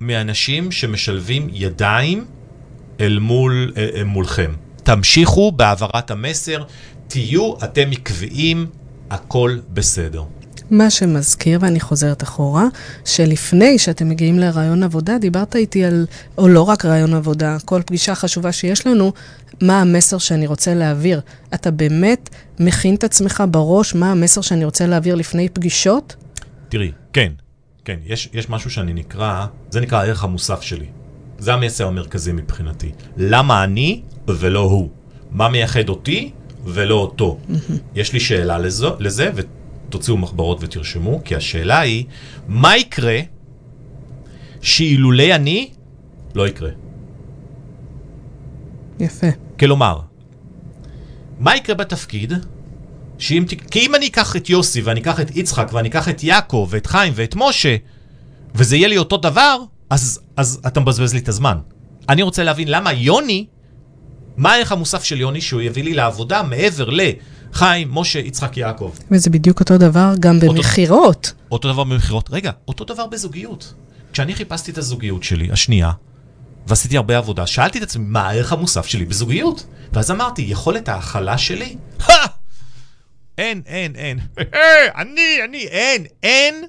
[0.00, 2.24] מאנשים שמשלבים ידיים
[3.00, 4.52] אל מול, אל מולכם.
[4.82, 6.62] תמשיכו בהעברת המסר,
[7.08, 8.66] תהיו אתם עקביים,
[9.10, 10.22] הכל בסדר.
[10.70, 12.66] מה שמזכיר, ואני חוזרת אחורה,
[13.04, 16.06] שלפני שאתם מגיעים לרעיון עבודה, דיברת איתי על,
[16.38, 19.12] או לא רק רעיון עבודה, כל פגישה חשובה שיש לנו,
[19.62, 21.20] מה המסר שאני רוצה להעביר.
[21.54, 22.30] אתה באמת
[22.60, 26.16] מכין את עצמך בראש מה המסר שאני רוצה להעביר לפני פגישות?
[26.68, 27.32] תראי, כן,
[27.86, 30.86] כן, יש, יש משהו שאני נקרא, זה נקרא הערך המוסף שלי.
[31.38, 32.92] זה המסר המרכזי מבחינתי.
[33.16, 34.90] למה אני ולא הוא?
[35.30, 36.30] מה מייחד אותי
[36.64, 37.38] ולא אותו?
[37.94, 42.04] יש לי שאלה לזו, לזה, ותוציאו מחברות ותרשמו, כי השאלה היא,
[42.48, 43.18] מה יקרה
[44.60, 45.70] שאילולי אני
[46.34, 46.70] לא יקרה?
[49.00, 49.26] יפה.
[49.58, 50.00] כלומר,
[51.40, 52.32] מה יקרה בתפקיד?
[53.18, 56.68] שאם, כי אם אני אקח את יוסי, ואני אקח את יצחק, ואני אקח את יעקב,
[56.70, 57.76] ואת חיים, ואת משה,
[58.54, 59.58] וזה יהיה לי אותו דבר,
[59.90, 61.58] אז, אז אתה מבזבז לי את הזמן.
[62.08, 63.46] אני רוצה להבין למה יוני,
[64.36, 68.92] מה הערך המוסף של יוני שהוא יביא לי לעבודה מעבר לחיים, משה, יצחק, יעקב.
[69.10, 71.32] וזה בדיוק אותו דבר גם אותו- במכירות.
[71.50, 72.28] אותו דבר במכירות.
[72.32, 73.74] רגע, אותו דבר בזוגיות.
[74.12, 75.90] כשאני חיפשתי את הזוגיות שלי, השנייה,
[76.66, 79.66] ועשיתי הרבה עבודה, שאלתי את עצמי, מה הערך המוסף שלי בזוגיות?
[79.92, 81.76] ואז אמרתי, יכולת ההכלה שלי?
[83.38, 84.18] אין, אין, אין.
[85.00, 86.64] אני, אני, אין, אין.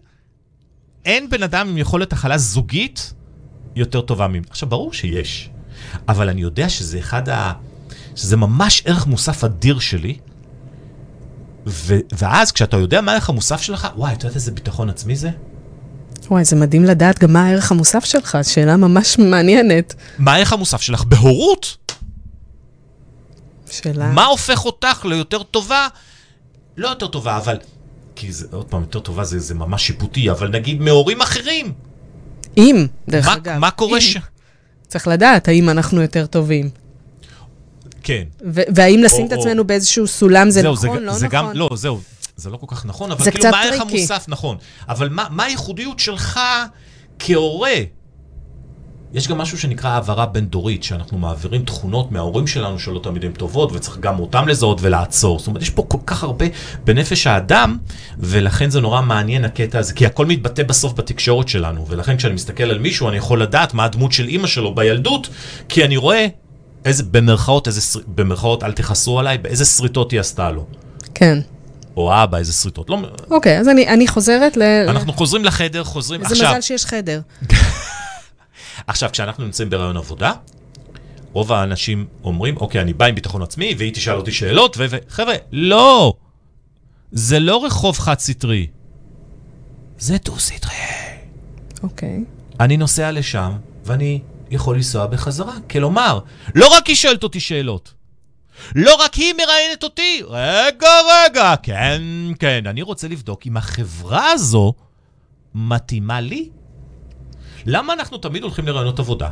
[1.06, 3.14] אין בן אדם עם יכולת הכלה זוגית
[3.76, 4.42] יותר טובה ממני.
[4.50, 5.50] עכשיו, ברור שיש,
[6.08, 7.54] אבל אני יודע שזה אחד ה...
[8.16, 10.18] שזה ממש ערך מוסף אדיר שלי,
[11.68, 15.30] ו- ואז כשאתה יודע מה הערך המוסף שלך, וואי, אתה יודע איזה ביטחון עצמי זה?
[16.30, 19.96] וואי, זה מדהים לדעת גם מה הערך המוסף שלך, שאלה ממש מעניינת.
[20.18, 21.04] מה הערך המוסף שלך?
[21.04, 21.78] בהורות.
[23.70, 24.12] שאלה...
[24.12, 25.88] מה הופך אותך ליותר טובה?
[26.78, 27.58] לא יותר טובה, אבל...
[28.16, 31.74] כי זה, עוד פעם, יותר טובה זה, זה ממש שיפוטי, אבל נגיד מהורים אחרים.
[32.58, 33.58] אם, דרך מה, אגב.
[33.58, 34.02] מה קורה אם.
[34.02, 34.18] ש...
[34.88, 36.70] צריך לדעת האם אנחנו יותר טובים.
[38.04, 38.24] כן.
[38.54, 41.40] ו- והאם לשים או- את עצמנו באיזשהו סולם זה זהו, נכון, זה, לא זה נכון.
[41.40, 42.00] גם, לא, זהו,
[42.36, 43.82] זה לא כל כך נכון, אבל זה כאילו, מה הערך.
[43.82, 44.58] המוסף, נכון.
[44.90, 46.40] אבל מה, מה הייחודיות שלך
[47.20, 47.74] כהורה?
[49.14, 53.72] יש גם משהו שנקרא העברה בין-דורית, שאנחנו מעבירים תכונות מההורים שלנו שלא תמיד הן טובות,
[53.72, 55.40] וצריך גם אותם לזהות ולעצור.
[55.40, 56.46] זאת אומרת, יש פה כל כך הרבה
[56.84, 57.78] בנפש האדם,
[58.20, 62.64] ולכן זה נורא מעניין הקטע הזה, כי הכל מתבטא בסוף בתקשורת שלנו, ולכן כשאני מסתכל
[62.64, 65.30] על מישהו, אני יכול לדעת מה הדמות של אימא שלו בילדות,
[65.70, 66.28] כי אני רואה
[66.86, 70.66] איזה, במרכאות, איזה, במרכאות, אל תכעסו עליי, באיזה שריטות היא עשתה לו.
[71.14, 71.40] כן.
[71.98, 72.90] או אבא, איזה שריטות.
[72.90, 72.98] לא,
[73.32, 74.62] אוקיי, אז אני, אני חוזרת ל...
[74.88, 76.22] אנחנו חוזרים לחדר, חוזרים...
[76.22, 77.22] איזה עכשיו, מזל שיש חדר.
[78.88, 80.34] עכשיו, כשאנחנו נמצאים ברעיון עבודה,
[81.34, 84.86] רוב האנשים אומרים, אוקיי, אני בא עם ביטחון עצמי, והיא תשאל אותי שאלות, ו...
[85.10, 86.14] חבר'ה, לא!
[87.12, 88.68] זה לא רחוב חד-סטרי.
[90.00, 90.76] זה דו-סטרי.
[91.84, 92.24] אוקיי.
[92.60, 93.52] אני נוסע לשם,
[93.86, 95.54] ואני יכול לנסוע בחזרה.
[95.70, 96.20] כלומר,
[96.56, 97.94] לא רק היא שואלת אותי שאלות,
[98.76, 100.90] לא רק היא מראיינת אותי, רגע,
[101.26, 102.02] רגע, כן,
[102.40, 104.74] כן, אני רוצה לבדוק אם החברה הזו
[105.56, 106.50] מתאימה לי.
[107.68, 109.30] למה אנחנו תמיד הולכים לרעיונות עבודה?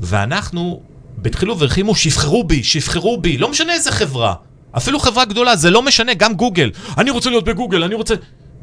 [0.00, 0.80] ואנחנו,
[1.18, 4.34] בתחילו והרחימו, שיבחרו בי, שיבחרו בי, לא משנה איזה חברה.
[4.76, 6.70] אפילו חברה גדולה, זה לא משנה, גם גוגל.
[6.98, 8.14] אני רוצה להיות בגוגל, אני רוצה...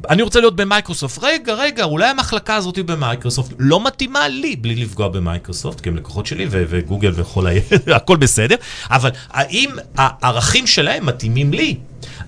[0.10, 1.24] אני רוצה להיות במייקרוסופט.
[1.24, 6.26] רגע, רגע, אולי המחלקה הזאת במייקרוסופט לא מתאימה לי, בלי לפגוע במייקרוסופט, כי הם לקוחות
[6.26, 7.52] שלי, ו- וגוגל וכל ה...
[7.96, 8.56] הכל בסדר,
[8.90, 11.78] אבל האם הערכים שלהם מתאימים לי?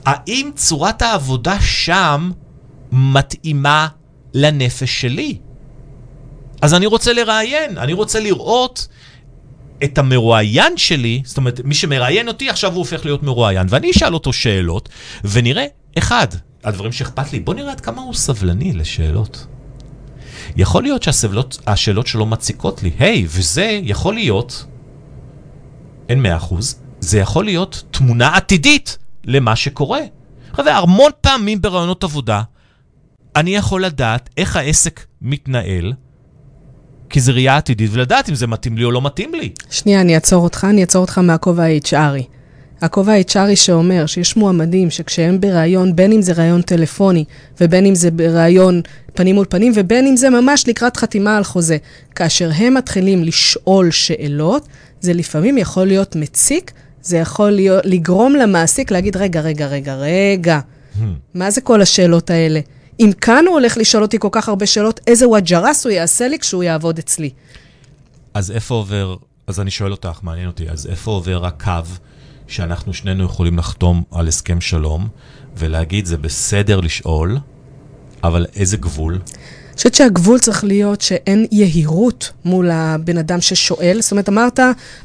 [0.05, 2.31] האם צורת העבודה שם
[2.91, 3.87] מתאימה
[4.33, 5.37] לנפש שלי?
[6.61, 8.87] אז אני רוצה לראיין, אני רוצה לראות
[9.83, 14.13] את המרואיין שלי, זאת אומרת, מי שמראיין אותי, עכשיו הוא הופך להיות מרואיין, ואני אשאל
[14.13, 14.89] אותו שאלות,
[15.23, 15.65] ונראה,
[15.97, 16.27] אחד,
[16.63, 19.45] הדברים שאכפת לי, בוא נראה עד כמה הוא סבלני לשאלות.
[20.55, 24.65] יכול להיות שהשאלות שלו מציקות לי, היי, וזה יכול להיות,
[26.09, 29.99] אין מאה אחוז, זה יכול להיות תמונה עתידית למה שקורה.
[30.53, 32.41] חבר'ה, המון פעמים ברעיונות עבודה,
[33.35, 35.93] אני יכול לדעת איך העסק מתנהל,
[37.09, 39.49] כי זה ראייה עתידית, ולדעת אם זה מתאים לי או לא מתאים לי.
[39.69, 42.23] שנייה, אני אעצור אותך, אני אעצור אותך מהכובע ה-HRי.
[42.81, 47.25] הכובע ה-HRי שאומר שיש מועמדים שכשהם בראיון, בין אם זה ראיון טלפוני,
[47.61, 48.81] ובין אם זה בראיון
[49.13, 51.77] פנים מול פנים, ובין אם זה ממש לקראת חתימה על חוזה,
[52.15, 54.67] כאשר הם מתחילים לשאול שאלות,
[55.01, 60.59] זה לפעמים יכול להיות מציק, זה יכול להיות, לגרום למעסיק להגיד, רגע, רגע, רגע, רגע,
[61.33, 62.59] מה זה כל השאלות האלה?
[62.99, 66.27] אם כאן הוא הולך לשאול אותי כל כך הרבה שאלות, איזה וג'ע ראס הוא יעשה
[66.27, 67.29] לי כשהוא יעבוד אצלי?
[68.33, 69.15] אז איפה עובר,
[69.47, 71.71] אז אני שואל אותך, מעניין אותי, אז איפה עובר הקו
[72.47, 75.07] שאנחנו שנינו יכולים לחתום על הסכם שלום
[75.57, 77.37] ולהגיד זה בסדר לשאול,
[78.23, 79.19] אבל איזה גבול?
[79.79, 83.97] חושבת שהגבול צריך להיות שאין יהירות מול הבן אדם ששואל.
[84.01, 84.59] זאת אומרת, אמרת,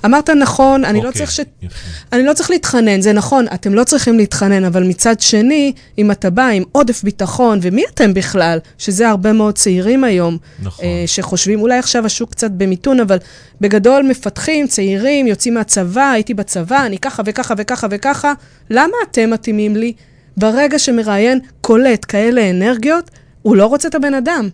[0.04, 1.40] אמרת נכון, אני לא אוקיי, צריך ש...
[1.62, 1.74] יפה.
[2.12, 6.30] אני לא צריך להתחנן, זה נכון, אתם לא צריכים להתחנן, אבל מצד שני, אם אתה
[6.30, 8.58] בא עם עודף ביטחון, ומי אתם בכלל?
[8.78, 10.84] שזה הרבה מאוד צעירים היום, נכון.
[10.84, 13.18] אה, שחושבים, אולי עכשיו השוק קצת במיתון, אבל
[13.60, 18.32] בגדול מפתחים, צעירים, יוצאים מהצבא, הייתי בצבא, אני ככה וככה וככה וככה,
[18.70, 19.92] למה אתם מתאימים לי?
[20.36, 23.10] ברגע שמראיין קולט כאלה אנרגיות,
[23.42, 24.48] הוא לא רוצה את הבן אדם.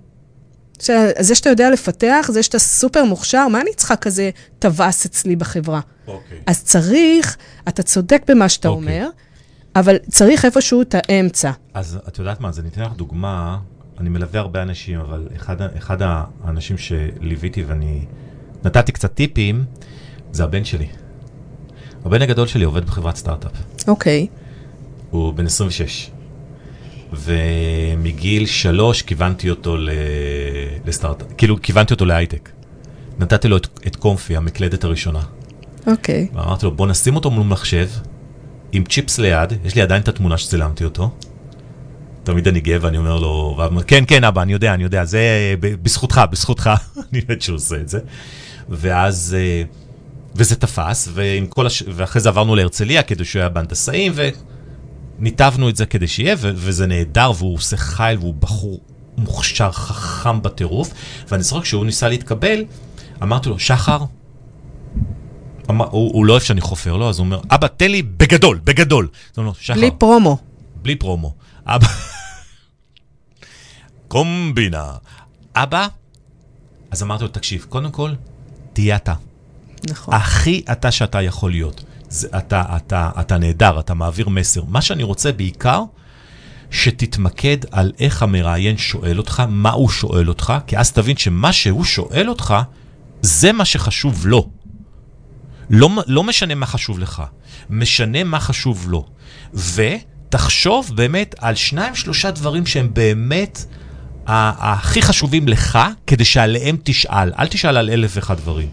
[1.19, 5.81] זה שאתה יודע לפתח, זה שאתה סופר מוכשר, מה אני צריכה כזה טווס אצלי בחברה?
[6.07, 6.39] אוקיי.
[6.47, 7.37] אז צריך,
[7.69, 8.85] אתה צודק במה שאתה אוקיי.
[8.85, 9.09] אומר,
[9.77, 11.51] אבל צריך איפשהו את האמצע.
[11.75, 13.59] אז את יודעת מה, אז אני אתן לך דוגמה,
[14.01, 15.97] אני מלווה הרבה אנשים, אבל אחד, אחד
[16.45, 18.05] האנשים שליוויתי ואני
[18.65, 19.65] נתתי קצת טיפים,
[20.33, 20.87] זה הבן שלי.
[22.05, 23.53] הבן הגדול שלי עובד בחברת סטארט-אפ.
[23.89, 24.27] אוקיי.
[25.11, 26.11] הוא בן 26.
[27.13, 29.91] ומגיל שלוש כיוונתי אותו ל...
[30.87, 32.51] לסטארט-אפ, כאילו כיוונתי אותו להייטק.
[33.19, 35.21] נתתי לו את, את קומפי, המקלדת הראשונה.
[35.87, 36.29] אוקיי.
[36.35, 37.89] ואמרתי לו, בוא נשים אותו מול מחשב,
[38.73, 41.11] עם צ'יפס ליד, יש לי עדיין את התמונה שצילמתי אותו.
[42.23, 46.21] תמיד אני גאה ואני אומר לו, כן, כן, אבא, אני יודע, אני יודע, זה בזכותך,
[46.31, 46.71] בזכותך.
[47.13, 47.99] אני יודעת שהוא עושה את זה.
[48.69, 49.63] ואז, אה,
[50.35, 51.83] וזה תפס, ועם כל הש...
[51.95, 54.13] ואחרי זה עברנו להרצליה כדי שהוא היה בהנדסאים,
[55.21, 56.51] וניתבנו את זה כדי שיהיה, ו...
[56.55, 58.81] וזה נהדר, והוא עושה חייל, והוא בחור
[59.19, 60.93] מוכשר, חכם בטירוף,
[61.29, 62.65] ואני זוכר כשהוא ניסה להתקבל,
[63.23, 64.05] אמרתי לו, שחר,
[65.71, 68.61] אמר, הוא, הוא לא אוהב שאני חופר לו, אז הוא אומר, אבא, תן לי בגדול,
[68.65, 69.09] בגדול.
[69.37, 70.39] אומר, שחר, בלי פרומו.
[70.83, 71.35] בלי פרומו.
[71.67, 71.87] אבא...
[74.09, 74.93] קומבינה.
[75.55, 75.89] אבא?
[76.91, 78.13] אז אמרתי לו, תקשיב, קודם כל,
[78.73, 79.15] תהיה אתה.
[79.91, 80.15] נכון.
[80.15, 81.85] הכי אתה שאתה יכול להיות.
[82.11, 84.63] זה, אתה, אתה, אתה נהדר, אתה מעביר מסר.
[84.69, 85.83] מה שאני רוצה בעיקר,
[86.71, 91.85] שתתמקד על איך המראיין שואל אותך, מה הוא שואל אותך, כי אז תבין שמה שהוא
[91.85, 92.55] שואל אותך,
[93.23, 94.51] זה מה שחשוב לו.
[95.71, 97.23] לא, לא משנה מה חשוב לך,
[97.71, 99.07] משנה מה חשוב לו.
[99.55, 103.65] ותחשוב באמת על שניים, שלושה דברים שהם באמת
[104.27, 107.33] הכי חשובים לך, כדי שעליהם תשאל.
[107.39, 108.69] אל תשאל על אלף ואחד דברים.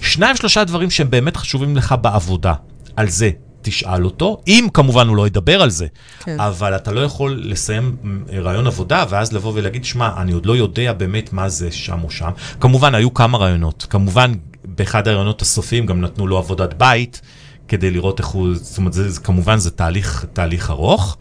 [0.00, 2.54] שניים, שלושה דברים שהם באמת חשובים לך בעבודה.
[2.96, 3.30] על זה
[3.62, 5.86] תשאל אותו, אם כמובן הוא לא ידבר על זה.
[6.20, 6.40] כן.
[6.40, 7.96] אבל אתה לא יכול לסיים
[8.32, 12.10] רעיון עבודה, ואז לבוא ולהגיד, שמע, אני עוד לא יודע באמת מה זה שם או
[12.10, 12.30] שם.
[12.60, 13.86] כמובן, היו כמה רעיונות.
[13.90, 14.32] כמובן,
[14.64, 17.20] באחד הרעיונות הסופיים גם נתנו לו עבודת בית,
[17.68, 21.16] כדי לראות איך הוא, זאת אומרת, זה, זה, כמובן זה תהליך, תהליך ארוך.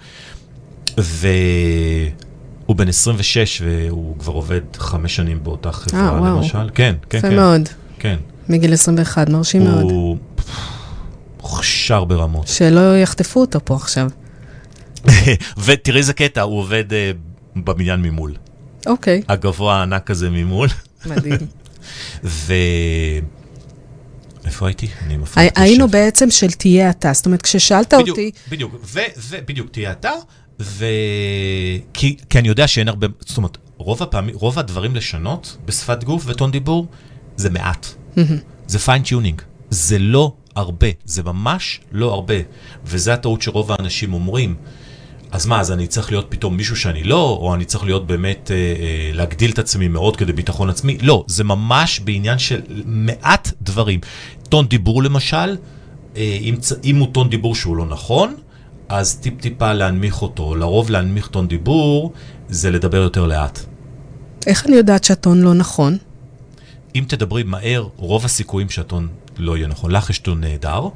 [0.97, 6.38] והוא בן 26, והוא כבר עובד חמש שנים באותה חברה, אה, וואו.
[6.38, 6.69] למשל.
[6.73, 7.36] כן, כן, יפה כן.
[7.36, 7.69] מאוד.
[7.99, 8.17] כן.
[8.49, 10.17] מגיל 21, מרשים מאוד.
[11.41, 12.47] מוכשר ברמות.
[12.47, 14.10] שלא יחטפו אותו פה עכשיו.
[15.65, 17.12] ותראי איזה קטע, הוא עובד אה,
[17.56, 18.36] בבניין ממול.
[18.88, 20.67] אוקיי, הגבוה הענק הזה ממול.
[21.06, 21.38] מדהים.
[22.23, 22.54] ו...
[24.45, 24.88] איפה הייתי?
[25.06, 25.49] אני מפריע.
[25.56, 27.13] הי- היינו בעצם של תהיה אתה.
[27.13, 28.99] זאת אומרת, כששאלת בדיוק, אותי, בדיוק, ו-
[29.30, 30.12] ובדיוק תהיה אתה,
[30.60, 30.86] ו...
[31.93, 36.23] כי, כי אני יודע שאין הרבה, זאת אומרת, רוב הפעמים, רוב הדברים לשנות בשפת גוף
[36.27, 36.88] וטון דיבור,
[37.38, 37.88] זה מעט.
[38.67, 39.41] זה fine-tuning.
[39.69, 42.36] זה לא הרבה, זה ממש לא הרבה.
[42.86, 44.56] וזה הטעות שרוב האנשים אומרים.
[45.32, 48.52] אז מה, אז אני צריך להיות פתאום מישהו שאני לא, או אני צריך להיות באמת,
[48.52, 50.98] אה, אה, להגדיל את עצמי מאוד כדי ביטחון עצמי?
[51.02, 54.00] לא, זה ממש בעניין של מעט דברים.
[54.50, 55.58] טון דיבור למשל,
[56.18, 58.36] אה, אם, אם הוא טון דיבור שהוא לא נכון,
[58.90, 60.56] אז טיפ-טיפה להנמיך אותו.
[60.56, 62.14] לרוב להנמיך טון דיבור
[62.50, 63.60] זה לדבר יותר לאט.
[64.48, 65.98] איך אני יודעת שהטון לא נכון?
[66.96, 69.08] אם תדברי מהר, רוב הסיכויים שהטון
[69.41, 69.91] לא יהיה נכון.
[69.91, 70.88] לך יש טון נהדר.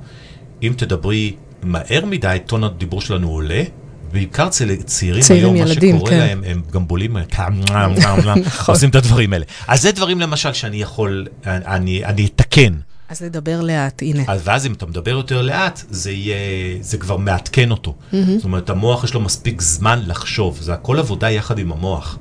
[0.63, 3.63] אם תדברי מהר מדי, טון הדיבור שלנו עולה.
[4.11, 6.17] בעיקר צעירים צעירים, היום, ילדים, מה שקורה כן.
[6.17, 7.17] להם, הם גם בולים,
[8.67, 9.45] עושים את הדברים האלה.
[9.67, 12.73] אז זה דברים למשל שאני יכול, אני, אני אתקן.
[13.09, 14.23] אז לדבר לאט, הנה.
[14.27, 16.37] אז ואז אם אתה מדבר יותר לאט, זה יהיה,
[16.81, 17.95] זה כבר מעדכן אותו.
[18.11, 22.17] זאת אומרת, המוח יש לו מספיק זמן לחשוב, זה הכל עבודה יחד עם המוח,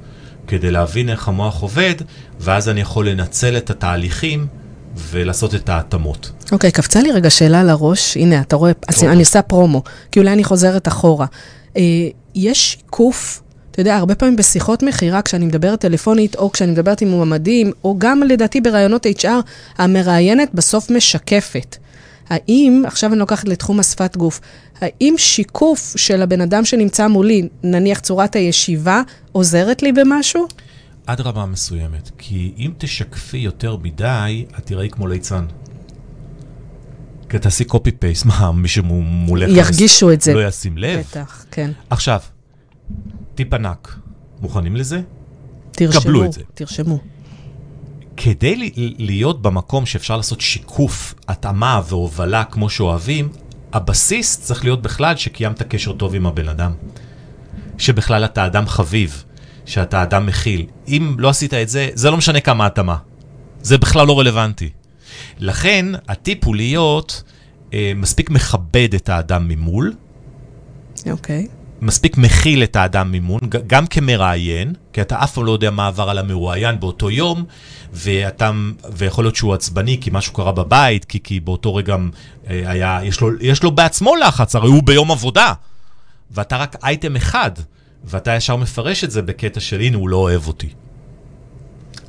[0.46, 1.94] כדי להבין איך המוח עובד,
[2.40, 4.46] ואז אני יכול לנצל את התהליכים
[4.96, 6.30] ולעשות את ההתאמות.
[6.52, 8.16] אוקיי, קפצה לי רגע שאלה לראש.
[8.16, 9.04] הנה, אתה רואה, אז.
[9.04, 11.26] אני עושה פרומו, כי אולי אני חוזרת אחורה.
[11.76, 11.82] אה,
[12.34, 17.08] יש שיקוף, אתה יודע, הרבה פעמים בשיחות מכירה, כשאני מדברת טלפונית, או כשאני מדברת עם
[17.08, 19.28] מועמדים, או גם לדעתי בראיונות HR,
[19.78, 21.76] המראיינת בסוף משקפת.
[22.28, 24.40] האם, עכשיו אני לוקחת לתחום השפת גוף,
[24.80, 29.02] האם שיקוף של הבן אדם שנמצא מולי, נניח צורת הישיבה,
[29.32, 30.46] עוזרת לי במשהו?
[31.06, 35.46] עד רמה מסוימת, כי אם תשקפי יותר מדי, את תראי כמו ליצן.
[37.28, 37.64] כי תעשי
[37.98, 40.34] פייסט, מה, מי שמולך ירגישו את זה.
[40.34, 41.00] לא ישים לב.
[41.00, 41.70] בטח, כן.
[41.90, 42.20] עכשיו,
[43.34, 43.98] טיפ ענק,
[44.40, 45.00] מוכנים לזה?
[45.70, 46.00] תרשמו.
[46.00, 46.40] קבלו את זה.
[46.54, 46.98] תרשמו.
[48.16, 53.28] כדי להיות במקום שאפשר לעשות שיקוף, התאמה והובלה כמו שאוהבים,
[53.72, 56.72] הבסיס צריך להיות בכלל שקיימת קשר טוב עם הבן אדם.
[57.78, 59.24] שבכלל אתה אדם חביב,
[59.64, 60.66] שאתה אדם מכיל.
[60.88, 62.96] אם לא עשית את זה, זה לא משנה כמה התאמה.
[63.62, 64.70] זה בכלל לא רלוונטי.
[65.38, 67.22] לכן, הטיפ הוא להיות
[67.74, 69.94] אה, מספיק מכבד את האדם ממול,
[71.10, 71.46] אוקיי.
[71.82, 75.86] מספיק מכיל את האדם ממון, ג- גם כמראיין, כי אתה אף פעם לא יודע מה
[75.86, 77.44] עבר על המרואיין באותו יום,
[77.92, 78.50] ואתה,
[78.92, 81.96] ויכול להיות שהוא עצבני כי משהו קרה בבית, כי, כי באותו רגע
[82.50, 85.52] אה, היה, יש לו, יש לו בעצמו לחץ, הרי הוא ביום עבודה,
[86.30, 87.50] ואתה רק אייטם אחד,
[88.06, 90.68] ואתה ישר מפרש את זה בקטע של הנה, הוא לא אוהב אותי.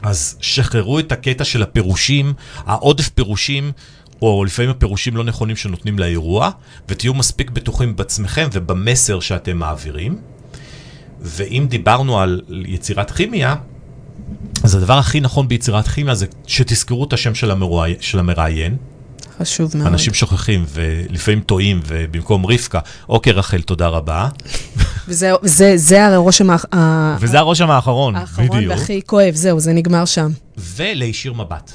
[0.01, 2.33] אז שחררו את הקטע של הפירושים,
[2.65, 3.71] העודף פירושים,
[4.21, 6.49] או לפעמים הפירושים לא נכונים שנותנים לאירוע,
[6.89, 10.17] ותהיו מספיק בטוחים בעצמכם ובמסר שאתם מעבירים.
[11.21, 13.55] ואם דיברנו על יצירת כימיה,
[14.63, 18.77] אז הדבר הכי נכון ביצירת כימיה זה שתזכרו את השם של, המרואי, של המראיין.
[19.39, 19.87] חשוב מאוד.
[19.87, 22.79] אנשים שוכחים ולפעמים טועים, ובמקום רבקה,
[23.09, 24.29] אוקיי רחל, תודה רבה.
[25.07, 28.71] וזה זה, זה הרי הרושם האח- ה- וזה הרושם האחרון, האחרון בדיוק.
[28.71, 30.29] והכי כואב, זהו, זה נגמר שם.
[30.57, 31.71] ולהישיר מבט.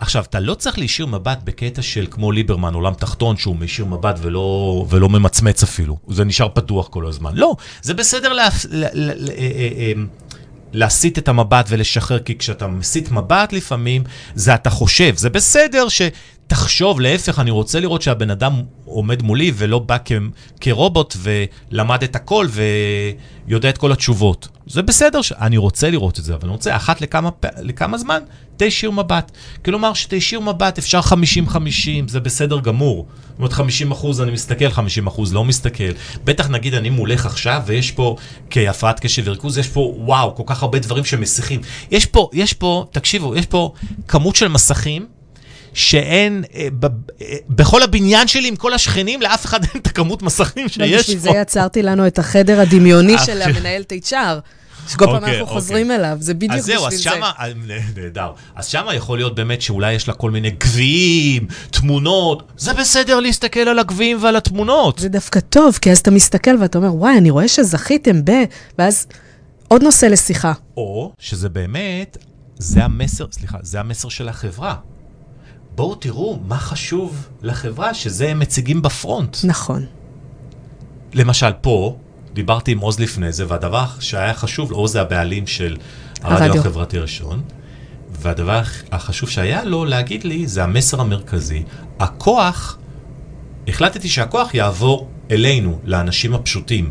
[0.00, 4.18] עכשיו, אתה לא צריך להישיר מבט בקטע של כמו ליברמן, עולם תחתון, שהוא מישיר מבט
[4.22, 4.40] ולא,
[4.90, 5.96] ולא ממצמץ אפילו.
[6.08, 7.32] זה נשאר פתוח כל הזמן.
[7.34, 9.38] לא, זה בסדר לה, לה, לה, לה, אה,
[9.78, 9.92] אה,
[10.72, 14.02] להסיט את המבט ולשחרר, כי כשאתה מסיט מבט לפעמים,
[14.34, 15.16] זה אתה חושב.
[15.16, 15.86] זה בסדר
[16.50, 20.12] שתחשוב, להפך, אני רוצה לראות שהבן אדם עומד מולי ולא בא כ-
[20.60, 22.46] כרובוט ולמד את הכל
[23.46, 24.48] ויודע את כל התשובות.
[24.66, 25.32] זה בסדר, ש...
[25.32, 28.18] אני רוצה לראות את זה, אבל אני רוצה אחת לכמה, לכמה זמן,
[28.56, 29.32] תישיר מבט.
[29.64, 31.58] כלומר, שתישיר מבט, אפשר 50-50,
[32.06, 33.06] זה בסדר גמור.
[33.28, 35.92] זאת אומרת, 50 אחוז אני מסתכל, 50 אחוז לא מסתכל.
[36.24, 38.16] בטח נגיד אני מולך עכשיו, ויש פה,
[38.50, 41.60] כהפרעת קשב וריכוז, יש פה, וואו, כל כך הרבה דברים שמסיחים.
[41.90, 43.72] יש פה, יש פה, תקשיבו, יש פה
[44.08, 45.19] כמות של מסכים.
[45.74, 50.22] שאין, אה, ב, אה, בכל הבניין שלי עם כל השכנים, לאף אחד אין את הכמות
[50.22, 50.98] מסכים שיש פה.
[50.98, 54.14] בשביל זה יצרתי לנו את החדר הדמיוני של המנהלת HR.
[54.88, 56.72] שכל פעם אנחנו חוזרים אליו, זה בדיוק בשביל זה.
[56.72, 57.32] אז זהו, אז שמה,
[57.96, 58.32] נהדר.
[58.56, 63.60] אז שמה יכול להיות באמת שאולי יש לה כל מיני גביעים, תמונות, זה בסדר להסתכל
[63.60, 64.98] על הגביעים ועל התמונות.
[64.98, 68.30] זה דווקא טוב, כי אז אתה מסתכל ואתה אומר, וואי, אני רואה שזכיתם ב...
[68.78, 69.06] ואז
[69.68, 70.52] עוד נושא לשיחה.
[70.76, 72.16] או שזה באמת,
[72.58, 74.74] זה המסר, סליחה, זה המסר של החברה.
[75.80, 79.36] בואו תראו מה חשוב לחברה, שזה הם מציגים בפרונט.
[79.44, 79.86] נכון.
[81.14, 81.96] למשל, פה,
[82.32, 85.76] דיברתי עם עוז לפני זה, והדבר שהיה חשוב, עוז זה הבעלים של
[86.22, 86.60] הרדיו, הרדיו.
[86.60, 87.42] החברתי הראשון,
[88.10, 88.62] והדבר
[88.92, 91.62] החשוב שהיה לו להגיד לי, זה המסר המרכזי.
[92.00, 92.78] הכוח,
[93.68, 96.90] החלטתי שהכוח יעבור אלינו, לאנשים הפשוטים.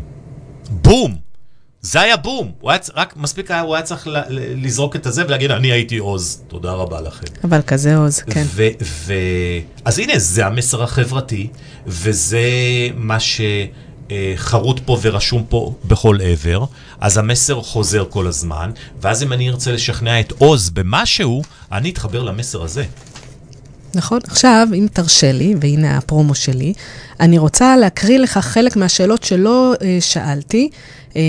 [0.70, 1.29] בום!
[1.82, 5.50] זה היה בום, הוא היה, רק מספיק היה, הוא היה צריך לזרוק את הזה ולהגיד,
[5.50, 7.26] אני הייתי עוז, תודה רבה לכם.
[7.44, 8.44] אבל כזה עוז, כן.
[8.46, 9.14] ו, ו,
[9.84, 11.48] אז הנה, זה המסר החברתי,
[11.86, 12.40] וזה
[12.94, 16.64] מה שחרוט פה ורשום פה בכל עבר,
[17.00, 18.70] אז המסר חוזר כל הזמן,
[19.02, 22.84] ואז אם אני ארצה לשכנע את עוז במשהו, אני אתחבר למסר הזה.
[23.94, 24.18] נכון.
[24.28, 26.72] עכשיו, אם תרשה לי, והנה הפרומו שלי,
[27.20, 30.70] אני רוצה להקריא לך חלק מהשאלות שלא אה, שאלתי.
[31.16, 31.22] אה,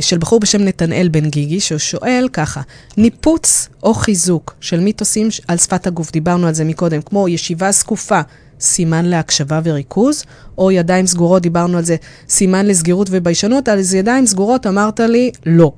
[0.00, 2.60] של בחור בשם נתנאל בן גיגי, שהוא שואל ככה,
[2.96, 8.20] ניפוץ או חיזוק של מיתוסים על שפת הגוף, דיברנו על זה מקודם, כמו ישיבה זקופה,
[8.60, 10.24] סימן להקשבה וריכוז,
[10.58, 11.96] או ידיים סגורות, דיברנו על זה,
[12.28, 15.72] סימן לסגירות וביישנות, אז ידיים סגורות אמרת לי, לא.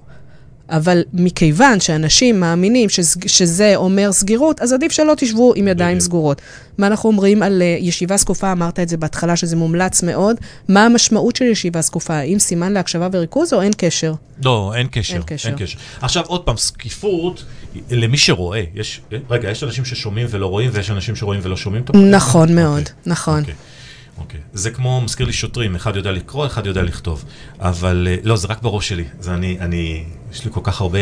[0.73, 2.89] אבל מכיוון שאנשים מאמינים
[3.27, 6.43] שזה, אומר סגירות, אז עדיף שלא תשבו עם ידיים סגורות.
[6.79, 8.53] מה אנחנו אומרים על uh, ישיבה זקופה?
[8.53, 10.37] אמרת את זה בהתחלה, שזה מומלץ מאוד.
[10.68, 12.14] מה המשמעות של ישיבה זקופה?
[12.14, 14.14] האם סימן להקשבה וריכוז או אין קשר?
[14.45, 15.14] לא, אין קשר.
[15.14, 15.49] אין קשר.
[15.49, 15.79] אין קשר.
[16.01, 17.45] עכשיו, עוד פעם, זקיפות,
[17.91, 19.01] למי שרואה, יש,
[19.31, 21.85] רגע, יש אנשים ששומעים ולא רואים, ויש אנשים שרואים ולא שומעים?
[22.11, 22.91] נכון מאוד, okay.
[23.07, 23.45] נכון.
[23.45, 23.72] Okay.
[24.19, 24.41] אוקיי.
[24.53, 27.25] זה כמו, מזכיר לי שוטרים, אחד יודע לקרוא, אחד יודע לכתוב.
[27.61, 29.05] אבל אה, לא, זה רק בראש שלי.
[29.21, 30.99] זה אני, אני, יש לי כל כך הרבה...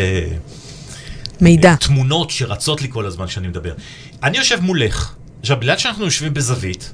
[1.40, 1.74] מידע.
[1.76, 3.74] תמונות שרצות לי כל הזמן כשאני מדבר.
[4.22, 5.14] אני יושב מולך.
[5.40, 6.92] עכשיו, בגלל שאנחנו יושבים בזווית,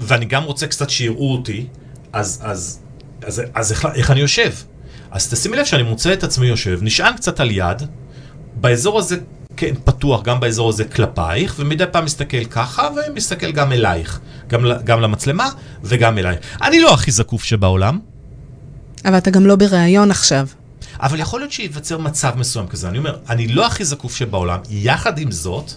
[0.00, 1.66] ואני גם רוצה קצת שיראו אותי,
[2.12, 2.80] אז, אז,
[3.22, 4.52] אז, אז, אז איך, איך אני יושב?
[5.10, 7.82] אז תשימי לב שאני מוצא את עצמי יושב, נשען קצת על יד,
[8.54, 9.16] באזור הזה
[9.62, 14.20] כן, פתוח גם באזור הזה כלפייך, ומדי פעם מסתכל ככה, ומסתכל גם אלייך.
[14.48, 15.48] גם, גם למצלמה
[15.82, 16.38] וגם אלייך.
[16.62, 17.98] אני לא הכי זקוף שבעולם.
[19.04, 20.46] אבל אתה גם לא בריאיון עכשיו.
[21.00, 22.88] אבל יכול להיות שייווצר מצב מסוים כזה.
[22.88, 25.72] אני אומר, אני לא הכי זקוף שבעולם, יחד עם זאת,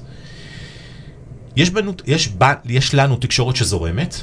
[1.56, 2.30] יש, בנו, יש,
[2.66, 4.16] יש לנו תקשורת שזורמת.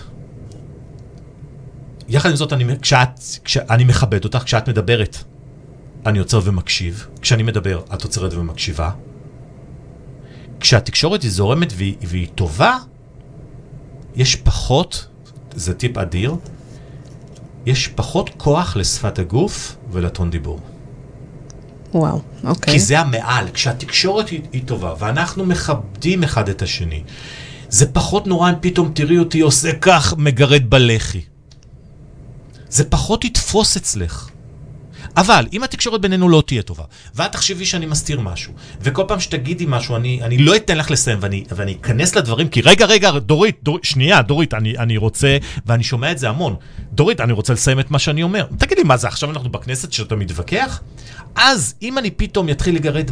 [2.08, 5.16] יחד עם זאת, אני, כשאת, כשאני מכבד אותך, כשאת מדברת,
[6.06, 7.06] אני עוצר ומקשיב.
[7.20, 8.90] כשאני מדבר, את עוצרת ומקשיבה.
[10.62, 12.78] כשהתקשורת היא זורמת והיא, והיא טובה,
[14.16, 15.06] יש פחות,
[15.54, 16.36] זה טיפ אדיר,
[17.66, 20.60] יש פחות כוח לשפת הגוף ולטון דיבור.
[21.94, 22.74] וואו, אוקיי.
[22.74, 27.02] כי זה המעל, כשהתקשורת היא, היא טובה ואנחנו מכבדים אחד את השני,
[27.68, 31.20] זה פחות נורא אם פתאום תראי אותי עושה כך, מגרד בלחי.
[32.68, 34.28] זה פחות יתפוס אצלך.
[35.16, 36.84] אבל אם התקשורת בינינו לא תהיה טובה,
[37.14, 41.18] ואת תחשבי שאני מסתיר משהו, וכל פעם שתגידי משהו, אני, אני לא אתן לך לסיים,
[41.20, 45.36] ואני, ואני אכנס לדברים, כי רגע, רגע, דורית, דורית שנייה, דורית, אני, אני רוצה,
[45.66, 46.56] ואני שומע את זה המון,
[46.92, 48.46] דורית, אני רוצה לסיים את מה שאני אומר.
[48.58, 50.80] תגידי, מה זה, עכשיו אנחנו בכנסת שאתה מתווכח?
[51.34, 53.10] אז אם אני פתאום אתחיל לגרד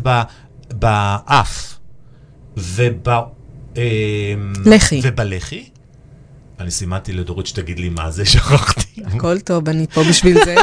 [0.73, 1.79] באף,
[2.57, 3.09] וב...
[3.77, 5.01] אמ, לחי.
[5.03, 5.65] ובלחי,
[6.61, 9.03] אני סימנתי לדורית שתגיד לי מה זה, שכחתי.
[9.05, 10.55] הכל טוב, אני פה בשביל זה.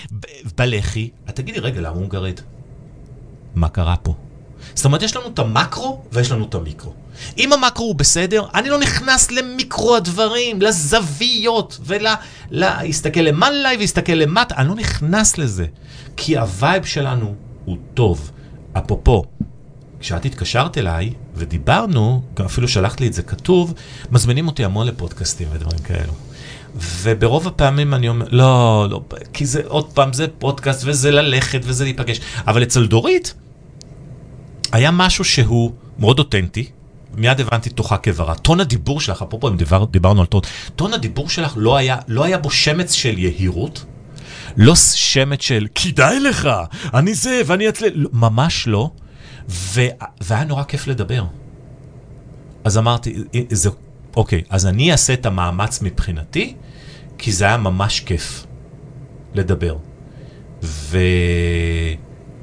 [0.56, 2.40] בלחי, את תגידי, רגע, למה הוא מגרד?
[3.54, 4.14] מה קרה פה?
[4.74, 6.92] זאת אומרת, יש לנו את המקרו ויש לנו את המיקרו.
[7.38, 14.68] אם המקרו הוא בסדר, אני לא נכנס למיקרו הדברים, לזוויות, ולהסתכל למעלה ולהסתכל למטה, אני
[14.68, 15.66] לא נכנס לזה.
[16.16, 17.34] כי ה vibe שלנו
[17.64, 18.30] הוא טוב.
[18.78, 19.24] אפרופו,
[20.04, 23.74] כשאת התקשרת אליי ודיברנו, אפילו שלחת לי את זה כתוב,
[24.10, 26.12] מזמינים אותי המון לפודקאסטים ודברים כאלו.
[26.76, 29.00] וברוב הפעמים אני אומר, לא, לא,
[29.32, 32.20] כי זה עוד פעם, זה פודקאסט וזה ללכת וזה להיפגש.
[32.46, 33.34] אבל אצל דורית
[34.72, 36.70] היה משהו שהוא מאוד אותנטי,
[37.14, 38.34] מיד הבנתי תוכה כברה.
[38.34, 40.40] טון הדיבור שלך, אפרופו אם דיבר, דיברנו על טון,
[40.76, 43.84] טון הדיבור שלך לא היה, לא היה בו שמץ של יהירות,
[44.56, 46.48] לא שמץ של כדאי לך,
[46.94, 48.90] אני זה ואני אצלי, לא, ממש לא,
[49.48, 51.24] והיה נורא כיף לדבר.
[52.64, 53.16] אז אמרתי,
[53.50, 53.70] זה,
[54.16, 56.54] אוקיי, אז אני אעשה את המאמץ מבחינתי,
[57.18, 58.46] כי זה היה ממש כיף
[59.34, 59.76] לדבר.
[60.62, 60.98] ו...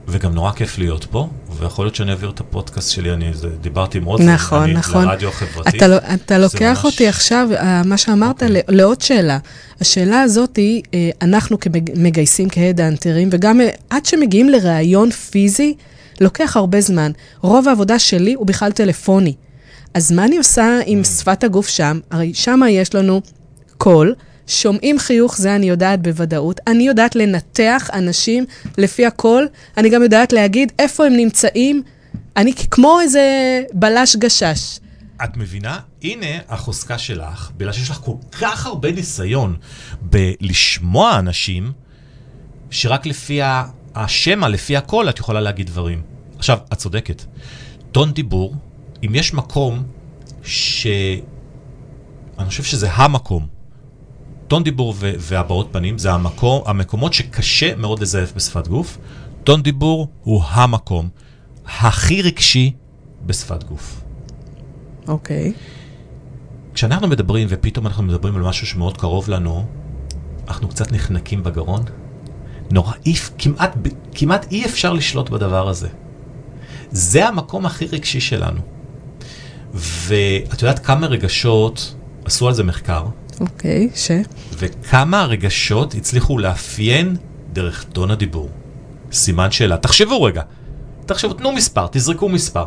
[0.08, 3.98] וגם נורא כיף להיות פה, ויכול להיות שאני אעביר את הפודקאסט שלי, אני זה, דיברתי
[3.98, 5.06] עם עוד נכון, אני, נכון.
[5.06, 5.78] לרדיו החברתי.
[5.78, 6.94] אתה, לא- אתה לוקח ממש...
[6.94, 8.46] אותי עכשיו, אה, מה שאמרת, okay.
[8.46, 8.62] אוקיי.
[8.68, 9.38] לעוד שאלה.
[9.82, 15.74] השאלה הזאת היא, אה, אנחנו כמגייסים כהדאנטרים, וגם אה, עד שמגיעים לראיון פיזי,
[16.22, 17.12] לוקח הרבה זמן.
[17.42, 19.34] רוב העבודה שלי הוא בכלל טלפוני.
[19.94, 21.06] אז מה אני עושה עם mm.
[21.06, 22.00] שפת הגוף שם?
[22.12, 23.22] הרי שם יש לנו
[23.78, 24.16] קול.
[24.48, 26.60] שומעים חיוך, זה אני יודעת בוודאות.
[26.68, 28.46] אני יודעת לנתח אנשים
[28.78, 29.48] לפי הקול.
[29.78, 31.84] אני גם יודעת להגיד איפה הם נמצאים.
[32.38, 33.22] אני כמו איזה
[33.74, 34.80] בלש גשש.
[35.24, 35.80] את מבינה?
[36.04, 39.56] הנה החוזקה שלך, בגלל שיש לך כל כך הרבה ניסיון
[40.02, 41.72] בלשמוע אנשים,
[42.70, 43.40] שרק לפי
[43.96, 46.11] השמע, לפי הקול, את יכולה להגיד דברים.
[46.42, 47.24] עכשיו, את צודקת.
[47.92, 48.56] טון דיבור,
[49.06, 49.84] אם יש מקום
[50.44, 50.88] ש...
[52.40, 53.48] אני חושב שזה המקום
[54.48, 58.98] טון דיבור והבעות פנים זה המקום, המקומות שקשה מאוד לזייף בשפת גוף.
[59.44, 61.10] טון דיבור הוא המקום
[61.66, 62.74] הכי רגשי
[63.26, 64.02] בשפת גוף.
[65.08, 65.54] אוקיי.
[65.56, 66.74] Okay.
[66.74, 69.66] כשאנחנו מדברים, ופתאום אנחנו מדברים על משהו שמאוד קרוב לנו,
[70.48, 71.82] אנחנו קצת נחנקים בגרון.
[72.72, 73.78] נורא, אי, כמעט,
[74.12, 75.88] כמעט אי אפשר לשלוט בדבר הזה.
[76.92, 78.60] זה המקום הכי רגשי שלנו.
[79.74, 83.06] ואת יודעת כמה רגשות, עשו על זה מחקר,
[83.42, 84.12] אוקיי, okay, ש?
[84.54, 87.16] וכמה הרגשות הצליחו לאפיין
[87.54, 88.50] דרך טון הדיבור.
[89.12, 89.78] סימן שאלה.
[89.78, 90.42] תחשבו רגע.
[91.06, 92.66] תחשבו, תנו מספר, תזרקו מספר.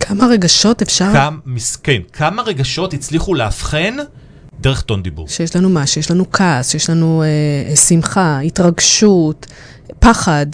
[0.00, 1.12] כמה רגשות אפשר?
[1.12, 1.38] כמה,
[1.82, 3.96] כן, כמה רגשות הצליחו לאבחן
[4.60, 5.28] דרך טון דיבור.
[5.28, 5.86] שיש לנו מה?
[5.86, 9.46] שיש לנו כעס, שיש לנו אה, שמחה, התרגשות,
[9.98, 10.46] פחד.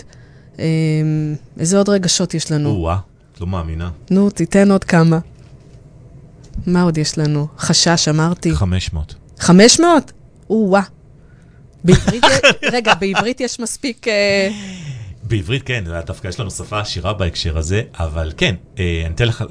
[0.59, 0.65] אה,
[1.59, 2.69] איזה עוד רגשות יש לנו?
[2.69, 2.99] או-אה,
[3.35, 3.91] את לא מאמינה.
[4.11, 5.19] נו, תיתן עוד כמה.
[6.67, 7.47] מה עוד יש לנו?
[7.59, 8.55] חשש, אמרתי.
[8.55, 9.15] 500.
[9.39, 10.13] 500?
[10.51, 10.83] או-אה.
[11.85, 12.25] בעברית,
[12.73, 14.09] רגע, בעברית יש מספיק...
[14.09, 14.49] אה,
[15.23, 19.45] בעברית כן, דווקא יש לנו שפה עשירה בהקשר הזה, אבל כן, אה, אני אתן לך,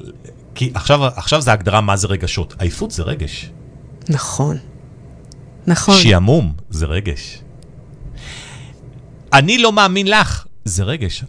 [0.54, 2.54] כי עכשיו, עכשיו זה הגדרה מה זה רגשות.
[2.58, 3.50] עייפות זה רגש.
[4.08, 4.56] נכון.
[5.66, 5.96] נכון.
[5.96, 7.42] שעמום זה רגש.
[9.32, 11.24] אני לא מאמין לך, זה רגש.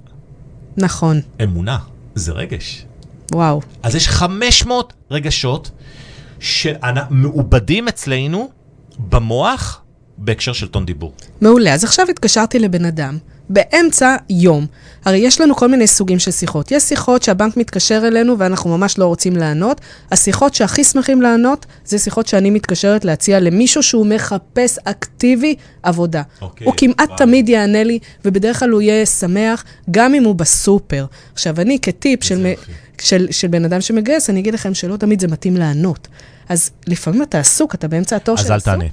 [0.77, 1.21] נכון.
[1.43, 1.77] אמונה,
[2.15, 2.85] זה רגש.
[3.31, 3.61] וואו.
[3.83, 5.71] אז יש 500 רגשות
[6.39, 8.49] שמעובדים אצלנו
[8.99, 9.81] במוח
[10.17, 11.13] בהקשר של טון דיבור.
[11.41, 11.73] מעולה.
[11.73, 13.17] אז עכשיו התקשרתי לבן אדם,
[13.49, 14.65] באמצע יום.
[15.05, 16.71] הרי יש לנו כל מיני סוגים של שיחות.
[16.71, 19.81] יש שיחות שהבנק מתקשר אלינו ואנחנו ממש לא רוצים לענות.
[20.11, 26.21] השיחות שהכי שמחים לענות, זה שיחות שאני מתקשרת להציע למישהו שהוא מחפש אקטיבי עבודה.
[26.41, 27.17] אוקיי, הוא כמעט וואו.
[27.17, 31.05] תמיד יענה לי, ובדרך כלל הוא יהיה שמח, גם אם הוא בסופר.
[31.33, 32.47] עכשיו, אני כטיפ של,
[33.01, 36.07] של, של בן אדם שמגייס, אני אגיד לכם שלא תמיד זה מתאים לענות.
[36.49, 38.77] אז לפעמים אתה עסוק, אתה באמצע התור של הסופר.
[38.77, 38.85] תענה.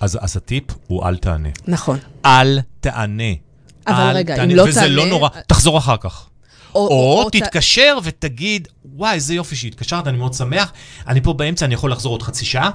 [0.00, 1.48] אז, אז הטיפ הוא אל תענה.
[1.66, 1.98] נכון.
[2.24, 3.45] אל תענה.
[3.86, 4.68] אבל רגע, אם לא תענה...
[4.68, 6.26] וזה לא נורא, תחזור אחר כך.
[6.74, 8.02] או, או, או, או תתקשר ת...
[8.04, 10.72] ותגיד, וואי, איזה יופי שהתקשרת, אני מאוד שמח,
[11.06, 12.70] אני פה באמצע, אני יכול לחזור עוד חצי שעה?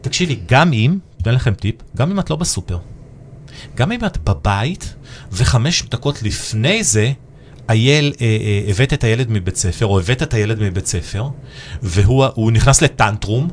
[0.00, 2.78] תקשיבי, גם אם, אתן לכם טיפ, גם אם את לא בסופר,
[3.74, 4.94] גם אם את בבית,
[5.32, 7.12] וחמש דקות לפני זה,
[7.68, 11.28] אייל, אה, אה, הבאת את הילד מבית ספר, או הבאת את הילד מבית ספר,
[11.82, 13.48] והוא נכנס ל tantrum,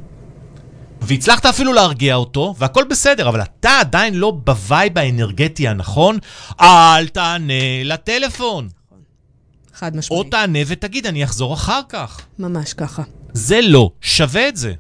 [1.08, 6.18] והצלחת אפילו להרגיע אותו, והכל בסדר, אבל אתה עדיין לא ב vibe האנרגטי הנכון,
[6.62, 8.68] אל תענה לטלפון.
[9.74, 10.26] חד משמעית.
[10.26, 12.22] או תענה ותגיד, אני אחזור אחר כך.
[12.39, 13.04] ממש ככה.
[13.34, 14.74] זה לא שווה את זה.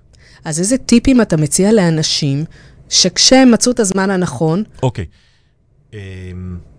[0.45, 2.45] אז איזה טיפים אתה מציע לאנשים
[2.89, 4.63] שכשהם מצאו את הזמן הנכון...
[4.83, 5.05] אוקיי.
[5.93, 5.97] אמ,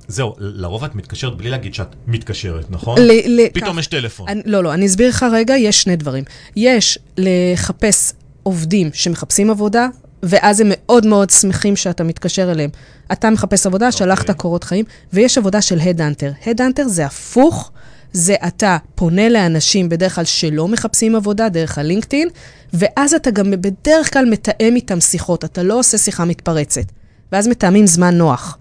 [0.08, 2.98] זהו, לרוב את מתקשרת בלי להגיד שאת מתקשרת, נכון?
[3.00, 3.78] ל- ל- פתאום כך.
[3.78, 4.28] יש טלפון.
[4.28, 6.24] אני, לא, לא, אני אסביר לך רגע, יש שני דברים.
[6.56, 8.12] יש לחפש
[8.44, 9.88] עובדים שמחפשים עבודה,
[10.22, 12.70] ואז הם מאוד מאוד שמחים שאתה מתקשר אליהם.
[13.12, 13.92] אתה מחפש עבודה, okay.
[13.92, 14.34] שלחת אוקיי.
[14.34, 16.32] קורות חיים, ויש עבודה של הדאנטר.
[16.46, 17.70] הדאנטר זה הפוך,
[18.12, 22.28] זה אתה פונה לאנשים בדרך כלל שלא מחפשים עבודה, דרך הלינקדאין,
[22.72, 26.92] ואז אתה גם בדרך כלל מתאם איתם שיחות, אתה לא עושה שיחה מתפרצת.
[27.32, 28.58] ואז מתאמים זמן נוח.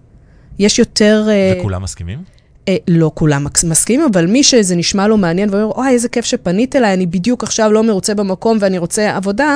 [0.60, 1.28] יש יותר...
[1.30, 2.24] אה, וכולם uh, מסכימים?
[2.68, 6.26] אה, לא כולם מס- מסכימים, אבל מי שזה נשמע לו מעניין ואומר, אוי, איזה כיף
[6.26, 9.56] שפנית אליי, אני בדיוק עכשיו לא מרוצה במקום ואני רוצה עבודה,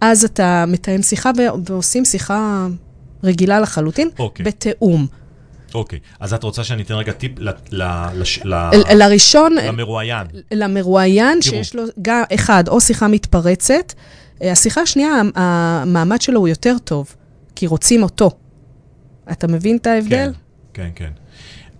[0.00, 1.30] אז אתה מתאם שיחה
[1.64, 2.66] ועושים שיחה
[3.24, 4.46] רגילה לחלוטין, אוקיי.
[4.46, 5.06] בתיאום.
[5.74, 7.82] אוקיי, אז את רוצה שאני אתן רגע טיפ ל- ל-
[8.44, 10.26] ל- ל- לראשון, למרואיין.
[10.52, 11.42] למרואיין.
[11.42, 13.92] שיש לו גם, אחד, או שיחה מתפרצת,
[14.42, 17.14] אה, השיחה השנייה, המ- המעמד שלו הוא יותר טוב,
[17.54, 18.30] כי רוצים אותו.
[19.32, 20.30] אתה מבין את ההבדל?
[20.74, 21.10] כן, כן, כן.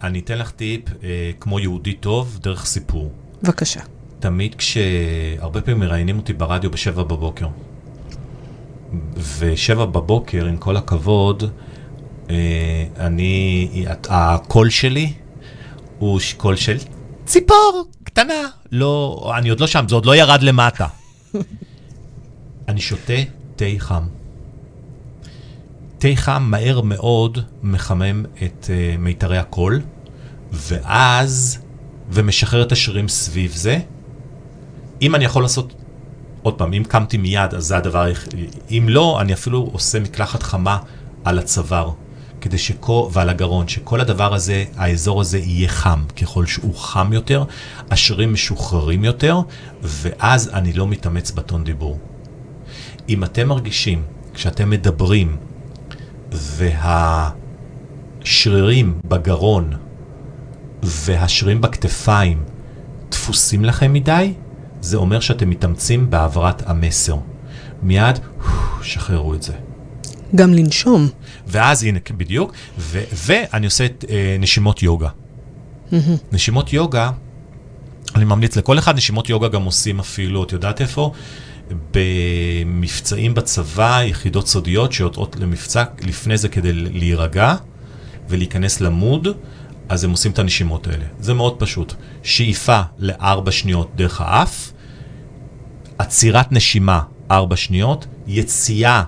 [0.03, 3.12] אני אתן לך טיפ, אה, כמו יהודי טוב, דרך סיפור.
[3.42, 3.80] בבקשה.
[4.18, 4.76] תמיד כש...
[5.38, 7.47] הרבה פעמים מראיינים אותי ברדיו בשבע בבוקר.
[9.38, 11.44] ושבע בבוקר, עם כל הכבוד,
[12.30, 13.84] אה, אני...
[14.09, 15.12] הקול שלי
[15.99, 16.76] הוא קול של
[17.24, 18.49] ציפור קטנה.
[18.72, 20.86] לא, אני עוד לא שם, זה עוד לא ירד למטה.
[22.68, 23.12] אני שותה
[23.57, 24.03] תה חם.
[25.99, 29.80] תה חם מהר מאוד מחמם את uh, מיתרי הקול,
[30.53, 31.59] ואז,
[32.11, 33.78] ומשחרר את השרירים סביב זה.
[35.03, 35.74] אם אני יכול לעשות,
[36.42, 38.47] עוד פעם, אם קמתי מיד, אז זה הדבר היחידי.
[38.70, 40.78] אם לא, אני אפילו עושה מקלחת חמה
[41.24, 41.90] על הצוואר,
[42.40, 46.05] כדי שכל, ועל הגרון, שכל הדבר הזה, האזור הזה יהיה חם.
[46.22, 47.44] ככל שהוא חם יותר,
[47.90, 49.40] השרירים משוחררים יותר,
[49.82, 51.99] ואז אני לא מתאמץ בטון דיבור.
[53.09, 54.03] אם אתם מרגישים,
[54.34, 55.36] כשאתם מדברים,
[58.22, 59.72] והשרירים בגרון
[60.82, 62.43] והשרירים בכתפיים
[63.11, 64.32] דפוסים לכם מדי,
[64.80, 67.16] זה אומר שאתם מתאמצים בהעברת המסר.
[67.82, 68.18] מיד,
[68.82, 69.53] שחררו את זה.
[70.34, 71.09] גם לנשום.
[71.47, 75.09] ואז, הנה, בדיוק, ו- ואני עושה את אה, נשימות יוגה.
[76.32, 77.11] נשימות יוגה,
[78.14, 81.12] אני ממליץ לכל אחד, נשימות יוגה גם עושים אפילו, את יודעת איפה?
[81.90, 87.54] במבצעים בצבא, יחידות סודיות שיוצאות למבצע לפני זה כדי להירגע
[88.28, 89.28] ולהיכנס למוד,
[89.88, 91.04] אז הם עושים את הנשימות האלה.
[91.20, 91.94] זה מאוד פשוט.
[92.22, 94.72] שאיפה לארבע שניות דרך האף,
[95.98, 97.00] עצירת נשימה
[97.30, 99.02] ארבע שניות, יציאה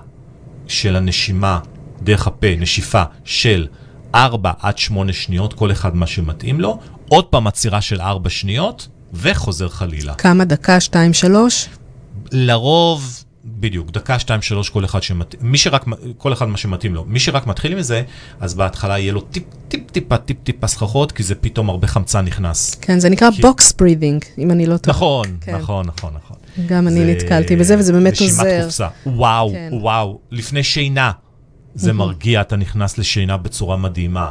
[0.67, 1.59] של הנשימה
[2.01, 3.67] דרך הפה, נשיפה של
[4.15, 6.79] 4 עד 8 שניות, כל אחד מה שמתאים לו,
[7.09, 10.13] עוד פעם עצירה של 4 שניות, וחוזר חלילה.
[10.13, 11.69] כמה דקה, שתיים, שלוש?
[12.31, 15.85] לרוב, בדיוק, דקה, שתיים, שלוש, כל אחד שמתאים, מי שרק,
[16.17, 17.05] כל אחד מה שמתאים לו.
[17.07, 18.03] מי שרק מתחיל עם זה,
[18.39, 22.25] אז בהתחלה יהיה לו טיפ, טיפ, טיפה, טיפ, טיפה סחרחורת, כי זה פתאום הרבה חמצן
[22.25, 22.75] נכנס.
[22.75, 24.95] כן, זה נקרא כי- box breathing, אם אני לא טועה.
[24.97, 25.55] נכון, כן.
[25.55, 26.37] נכון, נכון, נכון.
[26.67, 28.61] גם אני זה נתקלתי בזה, וזה באמת עוזר.
[28.63, 28.87] קופסה.
[29.05, 29.69] וואו, כן.
[29.73, 30.19] וואו.
[30.31, 31.11] לפני שינה,
[31.75, 34.29] זה מרגיע, אתה נכנס לשינה בצורה מדהימה.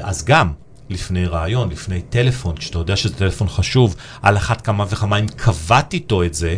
[0.00, 0.52] אז גם,
[0.90, 5.94] לפני ריאיון, לפני טלפון, כשאתה יודע שזה טלפון חשוב, על אחת כמה וכמה, אם קבעת
[5.94, 6.56] איתו את זה,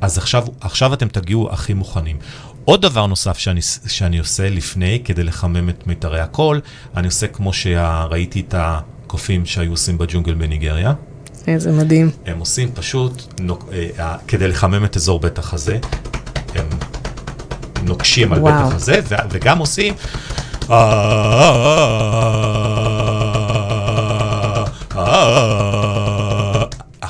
[0.00, 2.16] אז עכשיו, עכשיו אתם תגיעו הכי מוכנים.
[2.64, 6.60] עוד דבר נוסף שאני, שאני עושה לפני, כדי לחמם את מיתרי הקול,
[6.96, 10.92] אני עושה כמו שראיתי את הקופים שהיו עושים בג'ונגל בניגריה.
[11.46, 12.10] איזה מדהים.
[12.26, 15.78] הם עושים פשוט, נוק, אה, אה, כדי לחמם את אזור בית החזה,
[16.54, 16.66] הם
[17.82, 18.54] נוקשים על וואו.
[18.54, 19.94] בית החזה, ו- וגם עושים...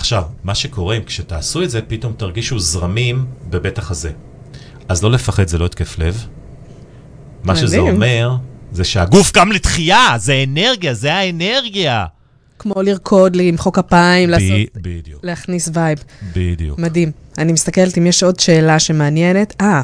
[0.07, 4.11] עכשיו, מה שקורה, כשתעשו את זה, פתאום תרגישו זרמים בבית החזה.
[4.89, 6.27] אז לא לפחד, זה לא התקף לב.
[7.45, 7.79] מה שזה.
[7.79, 8.37] אומר,
[8.73, 12.07] זה שהגוף קם לתחייה, זה אנרגיה, זה האנרגיה.
[12.59, 16.05] כמו לרקוד, למחוא כפיים, לעשות, ב- בדיוק, להכניס vibe.
[16.37, 16.79] בדיוק.
[16.79, 17.11] מדהים.
[17.39, 19.55] אני מסתכלת אם יש עוד שאלה שמעניינת.
[19.61, 19.83] אה,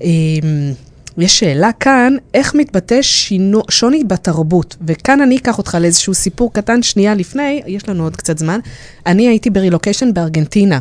[0.00, 0.72] אמ,
[1.18, 4.76] יש שאלה כאן, איך מתבטא שינו, שוני בתרבות?
[4.86, 8.60] וכאן אני אקח אותך לאיזשהו סיפור קטן שנייה לפני, יש לנו עוד קצת זמן.
[9.06, 10.78] אני הייתי ברילוקיישן בארגנטינה,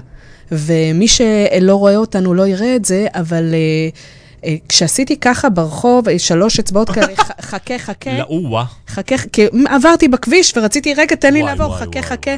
[0.51, 3.53] ומי שלא רואה אותנו לא יראה את זה, אבל...
[3.53, 3.89] אה,
[4.45, 8.65] אה, כשעשיתי ככה ברחוב, אה, שלוש אצבעות כאלה, חכה, חכה, לאוה.
[8.87, 12.31] חכה, כי עברתי בכביש ורציתי, רגע, תן לי לעבור, חכה, חכה.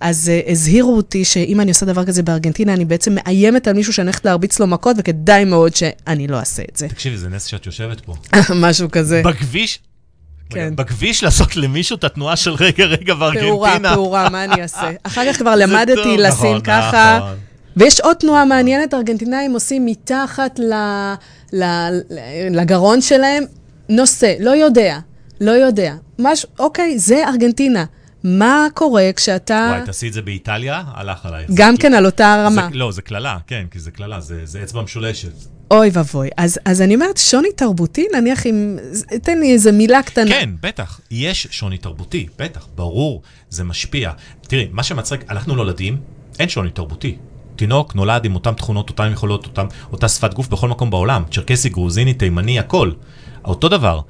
[0.00, 3.92] אז uh, הזהירו אותי שאם אני עושה דבר כזה בארגנטינה, אני בעצם מאיימת על מישהו
[3.92, 6.88] שאני הולכת להרביץ לו מכות, וכדאי מאוד שאני לא אעשה את זה.
[6.88, 8.14] תקשיבי, זה נס שאת יושבת פה.
[8.54, 9.22] משהו כזה.
[9.24, 9.78] בכביש,
[10.50, 10.76] כן.
[10.76, 13.94] בכביש לעשות למישהו את התנועה של רגע, רגע פעורה, בארגנטינה.
[13.94, 14.90] פעורה, מה אני אעשה?
[15.02, 17.18] אחר כך כבר למדתי טוב, לשים נכון, ככה.
[17.18, 17.36] נכון.
[17.76, 20.72] ויש עוד תנועה מעניינת, ארגנטינאים עושים מתחת ל,
[21.52, 21.64] ל,
[22.50, 23.44] לגרון שלהם,
[23.88, 24.98] נושא, לא יודע,
[25.40, 25.94] לא יודע.
[26.18, 27.84] משהו, אוקיי, זה ארגנטינה.
[28.26, 29.68] מה קורה כשאתה...
[29.72, 31.50] וואי, תעשי את זה באיטליה, הלך עלייך.
[31.54, 32.68] גם כן על אותה זה- רמה.
[32.72, 35.32] לא, זה קללה, כן, כי זה קללה, זה זה אצבע משולשת.
[35.70, 36.28] אוי ואבוי.
[36.36, 38.78] אז, אז אני אומרת, שוני תרבותי, נניח אם...
[39.22, 40.30] תן לי איזה מילה קטנה.
[40.30, 44.10] כן, בטח, יש שוני תרבותי, בטח, ברור, זה משפיע.
[44.40, 45.96] תראי, מה שמצחיק, אנחנו נולדים,
[46.38, 47.16] אין שוני תרבותי.
[47.56, 51.22] תינוק נולד עם אותן תכונות, אותן יכולות, אותם, אותה שפת גוף בכל מקום בעולם.
[51.30, 52.90] צ'רקסי, גרוזיני, תימני, הכל.
[53.46, 54.00] אותו דבר,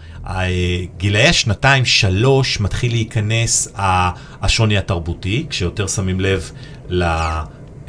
[0.97, 3.69] גילאי השנתיים, שלוש, מתחיל להיכנס
[4.43, 6.51] השוני התרבותי, כשיותר שמים לב
[6.89, 7.03] ל...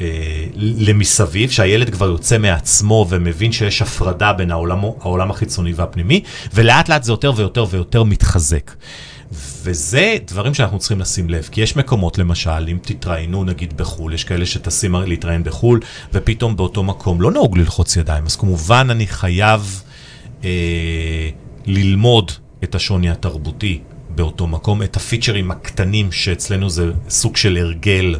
[0.00, 6.22] אה, למסביב, שהילד כבר יוצא מעצמו ומבין שיש הפרדה בין העולם, העולם החיצוני והפנימי,
[6.54, 8.70] ולאט לאט זה יותר ויותר ויותר מתחזק.
[9.62, 14.24] וזה דברים שאנחנו צריכים לשים לב, כי יש מקומות, למשל, אם תתראיינו נגיד בחו"ל, יש
[14.24, 15.80] כאלה שטסים להתראיין בחו"ל,
[16.12, 19.82] ופתאום באותו מקום לא נהוג ללחוץ ידיים, אז כמובן אני חייב
[20.44, 21.28] אה,
[21.66, 22.32] ללמוד
[22.64, 28.14] את השוני התרבותי באותו מקום, את הפיצ'רים הקטנים שאצלנו זה סוג של הרגל.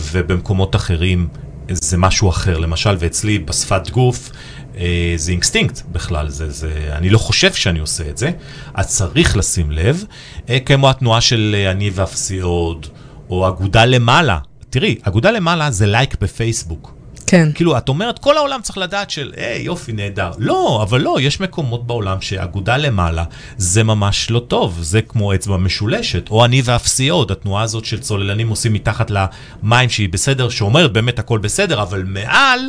[0.00, 1.28] ובמקומות אחרים
[1.70, 2.58] זה משהו אחר.
[2.58, 4.30] למשל, ואצלי בשפת גוף,
[4.76, 8.30] אה, זה אינסטינקט בכלל, זה, זה, אני לא חושב שאני עושה את זה,
[8.74, 10.04] אז צריך לשים לב,
[10.48, 12.86] אה, כמו התנועה של אה, אני ואפסי עוד,
[13.30, 14.38] או אגודה למעלה.
[14.70, 16.99] תראי, אגודה למעלה זה לייק בפייסבוק.
[17.30, 17.48] כן.
[17.54, 20.30] כאילו, את אומרת, כל העולם צריך לדעת של, היי, יופי, נהדר.
[20.38, 23.24] לא, אבל לא, יש מקומות בעולם שאגודה למעלה
[23.56, 28.48] זה ממש לא טוב, זה כמו אצבע משולשת, או אני ואפסיות, התנועה הזאת של צוללנים
[28.48, 32.60] עושים מתחת למים שהיא בסדר, שאומרת באמת הכל בסדר, אבל מעל,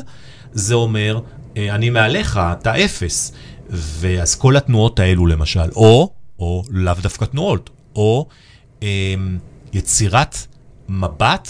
[0.52, 1.20] זה אומר,
[1.58, 3.34] אה, אני מעליך, אתה אפס.
[3.70, 6.10] ואז כל התנועות האלו למשל, או,
[6.40, 8.28] או לאו דווקא תנועות, או
[8.84, 8.88] אה,
[9.74, 10.38] יצירת
[10.90, 11.50] מבט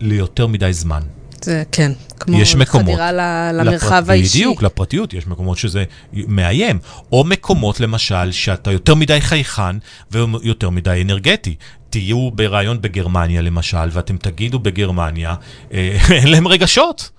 [0.00, 1.02] ליותר מדי זמן.
[1.42, 3.12] זה כן, כמו יש מקומות, חדירה
[3.52, 4.38] למרחב לפרט, האישי.
[4.38, 6.78] בדיוק, לפרטיות, יש מקומות שזה מאיים.
[7.12, 9.76] או מקומות, למשל, שאתה יותר מדי חייכן
[10.10, 11.54] ויותר מדי אנרגטי.
[11.90, 15.34] תהיו ברעיון בגרמניה, למשל, ואתם תגידו בגרמניה,
[15.72, 17.10] אה, אין להם רגשות.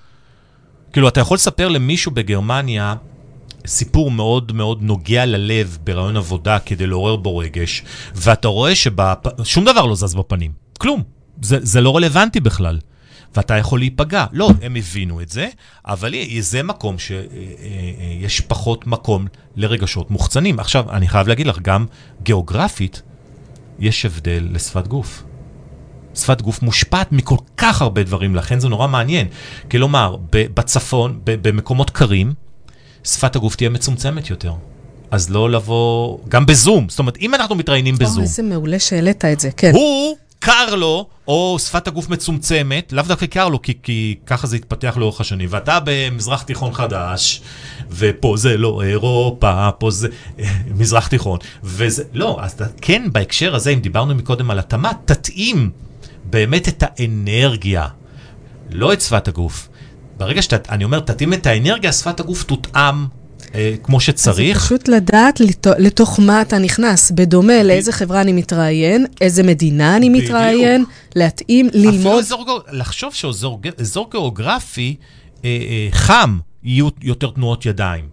[0.93, 2.95] כאילו, אתה יכול לספר למישהו בגרמניה
[3.67, 7.83] סיפור מאוד מאוד נוגע ללב ברעיון עבודה כדי לעורר בו רגש,
[8.15, 11.03] ואתה רואה ששום דבר לא זז בפנים, כלום.
[11.41, 12.79] זה, זה לא רלוונטי בכלל.
[13.35, 14.25] ואתה יכול להיפגע.
[14.31, 15.49] לא, הם הבינו את זה,
[15.85, 20.59] אבל זה מקום שיש אה, אה, פחות מקום לרגשות מוחצנים.
[20.59, 21.85] עכשיו, אני חייב להגיד לך, גם
[22.23, 23.01] גיאוגרפית,
[23.79, 25.23] יש הבדל לשפת גוף.
[26.15, 29.27] שפת גוף מושפעת מכל כך הרבה דברים, לכן זה נורא מעניין.
[29.71, 32.33] כלומר, בצפון, במקומות קרים,
[33.03, 34.53] שפת הגוף תהיה מצומצמת יותר.
[35.11, 36.89] אז לא לבוא, גם בזום.
[36.89, 38.23] זאת אומרת, אם אנחנו מתראיינים בזום...
[38.23, 39.71] איזה מעולה שהעלית את זה, כן.
[39.73, 44.55] הוא קר לו, או שפת הגוף מצומצמת, לאו דווקא קר לו, כי, כי ככה זה
[44.55, 47.41] התפתח לאורך השנים, ואתה במזרח תיכון חדש,
[47.89, 50.07] ופה זה לא אירופה, פה זה
[50.79, 55.69] מזרח תיכון, וזה, לא, אז כן בהקשר הזה, אם דיברנו מקודם על התאמה, תתאים
[56.23, 57.87] באמת את האנרגיה,
[58.69, 59.69] לא את שפת הגוף.
[60.17, 63.05] ברגע שאתה, אני אומר, תתאים את האנרגיה, שפת הגוף תותאם
[63.83, 64.57] כמו שצריך.
[64.57, 67.65] אז פשוט לדעת לתוך, לתוך מה אתה נכנס, בדומה ב...
[67.65, 70.25] לאיזה חברה אני מתראיין, איזה מדינה אני בדיוק.
[70.25, 70.85] מתראיין,
[71.15, 71.95] להתאים, ללמוד.
[71.95, 73.61] אפילו אזור, לחשוב שאזור
[74.11, 74.95] גיאוגרפי
[75.45, 78.05] אה, אה, חם, יהיו יותר תנועות ידיים.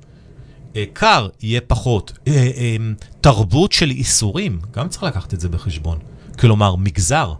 [0.77, 2.13] אה, קר, יהיה פחות.
[2.29, 2.77] אה, אה,
[3.21, 5.99] תרבות של איסורים, גם צריך לקחת את זה בחשבון.
[6.39, 7.33] כלומר, מגזר,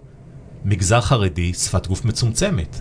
[0.65, 2.81] מגזר חרדי, שפת גוף מצומצמת.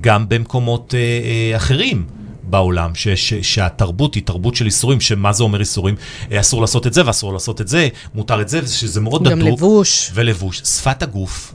[0.00, 2.06] גם במקומות אה, אה, אחרים.
[2.42, 5.94] בעולם, ש, ש, שהתרבות היא תרבות של איסורים, שמה זה אומר איסורים?
[6.32, 9.32] אה, אסור לעשות את זה ואסור לעשות את זה, מותר את זה, שזה מאוד דדוק.
[9.32, 10.10] גם לבוש.
[10.14, 10.58] ולבוש.
[10.58, 11.54] שפת הגוף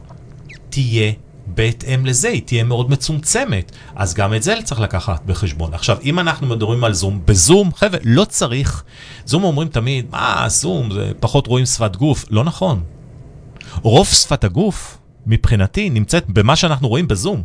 [0.69, 1.11] תהיה
[1.47, 3.71] בהתאם לזה, היא תהיה מאוד מצומצמת.
[3.95, 5.73] אז גם את זה צריך לקחת בחשבון.
[5.73, 8.83] עכשיו, אם אנחנו מדברים על זום, בזום, חבר'ה, לא צריך.
[9.25, 12.25] זום אומרים תמיד, מה, זום, זה פחות רואים שפת גוף.
[12.29, 12.83] לא נכון.
[13.81, 17.43] רוב שפת הגוף, מבחינתי, נמצאת במה שאנחנו רואים בזום.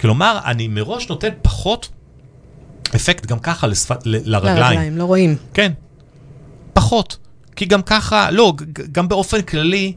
[0.00, 1.88] כלומר, אני מראש נותן פחות
[2.96, 4.56] אפקט גם ככה לשפת, ל, לרגליים.
[4.56, 5.36] לרגליים, לא רואים.
[5.54, 5.72] כן,
[6.72, 7.16] פחות.
[7.56, 8.52] כי גם ככה, לא,
[8.92, 9.92] גם באופן כללי,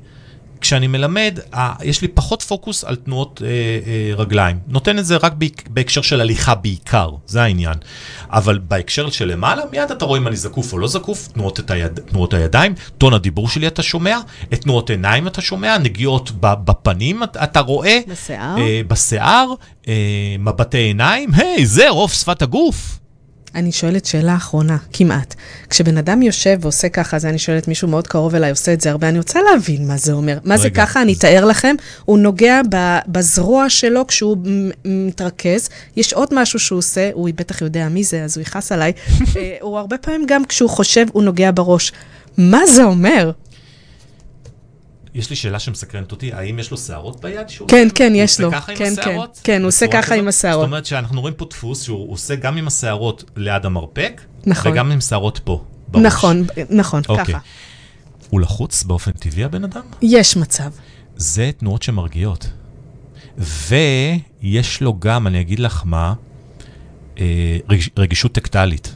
[0.62, 1.40] כשאני מלמד,
[1.84, 4.60] יש לי פחות פוקוס על תנועות אה, אה, רגליים.
[4.68, 5.34] נותן את זה רק
[5.70, 7.76] בהקשר של הליכה בעיקר, זה העניין.
[8.30, 12.00] אבל בהקשר של למעלה, מיד אתה רואה אם אני זקוף או לא זקוף, תנועות, היד,
[12.00, 14.20] תנועות הידיים, טון הדיבור שלי אתה שומע,
[14.54, 18.00] את תנועות עיניים אתה שומע, נגיעות בפנים אתה רואה.
[18.08, 18.58] בשיער.
[18.58, 19.54] אה, בשיער,
[19.88, 23.00] אה, מבטי עיניים, היי, זה רוב שפת הגוף.
[23.56, 25.36] אני שואלת שאלה אחרונה, כמעט.
[25.70, 28.92] כשבן אדם יושב ועושה ככה, זה אני שואלת מישהו מאוד קרוב אליי, עושה את זה
[28.92, 30.38] הרבה, אני רוצה להבין מה זה אומר.
[30.44, 30.64] מה רגע.
[30.64, 31.76] זה ככה, אני אתאר לכם.
[32.06, 32.62] הוא נוגע
[33.08, 34.38] בזרוע שלו כשהוא
[34.86, 35.70] מתרכז.
[35.96, 38.92] יש עוד משהו שהוא עושה, הוא בטח יודע מי זה, אז הוא יכעס עליי.
[39.38, 41.92] אה, הוא הרבה פעמים גם כשהוא חושב, הוא נוגע בראש.
[42.38, 43.32] מה זה אומר?
[45.14, 47.48] יש לי שאלה שמסקרנת אותי, האם יש לו שערות ביד?
[47.68, 48.48] כן, כן, יש לו.
[48.48, 49.02] הוא עושה ככה כן, עם כן.
[49.02, 49.42] השערות?
[49.44, 50.60] כן, הוא עושה ככה עם השערות.
[50.62, 54.72] זאת אומרת שאנחנו רואים פה דפוס שהוא עושה גם עם השערות ליד המרפק, נכון.
[54.72, 56.06] וגם עם שערות פה, בראש.
[56.06, 57.26] נכון, נכון, אוקיי.
[57.26, 57.38] ככה.
[58.30, 59.82] הוא לחוץ באופן טבעי, הבן אדם?
[60.02, 60.72] יש מצב.
[61.16, 62.50] זה תנועות שמרגיעות.
[63.38, 66.14] ויש לו גם, אני אגיד לך מה,
[67.20, 68.96] אה, רג- רגישות טקטלית.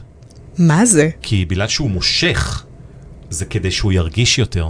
[0.58, 1.08] מה זה?
[1.22, 2.64] כי בגלל שהוא מושך,
[3.30, 4.68] זה כדי שהוא ירגיש יותר.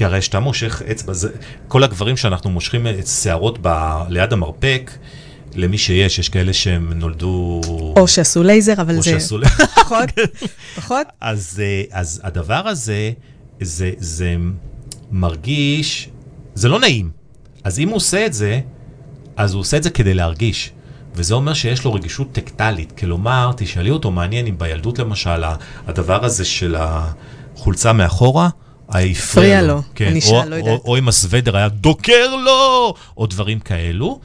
[0.00, 1.28] כי הרי כשאתה מושך אצבע, זה,
[1.68, 3.68] כל הגברים שאנחנו מושכים את שערות ב,
[4.08, 4.90] ליד המרפק,
[5.54, 7.60] למי שיש, יש כאלה שהם נולדו...
[7.96, 9.38] או שעשו לייזר, אבל או זה שעשו...
[9.84, 10.08] פחות,
[10.76, 11.06] פחות.
[11.20, 13.12] אז, אה, אז הדבר הזה,
[13.60, 14.36] זה, זה
[15.10, 16.08] מרגיש,
[16.54, 17.10] זה לא נעים.
[17.64, 18.60] אז אם הוא עושה את זה,
[19.36, 20.72] אז הוא עושה את זה כדי להרגיש.
[21.14, 22.92] וזה אומר שיש לו רגישות טקטלית.
[22.98, 25.44] כלומר, תשאלי אותו, מעניין אם בילדות למשל,
[25.86, 28.48] הדבר הזה של החולצה מאחורה,
[28.94, 29.82] הפריע לו.
[29.94, 30.72] כן, שאל, לא יודעת.
[30.72, 34.20] או, או אם הסוודר היה דוקר לו, או דברים כאלו.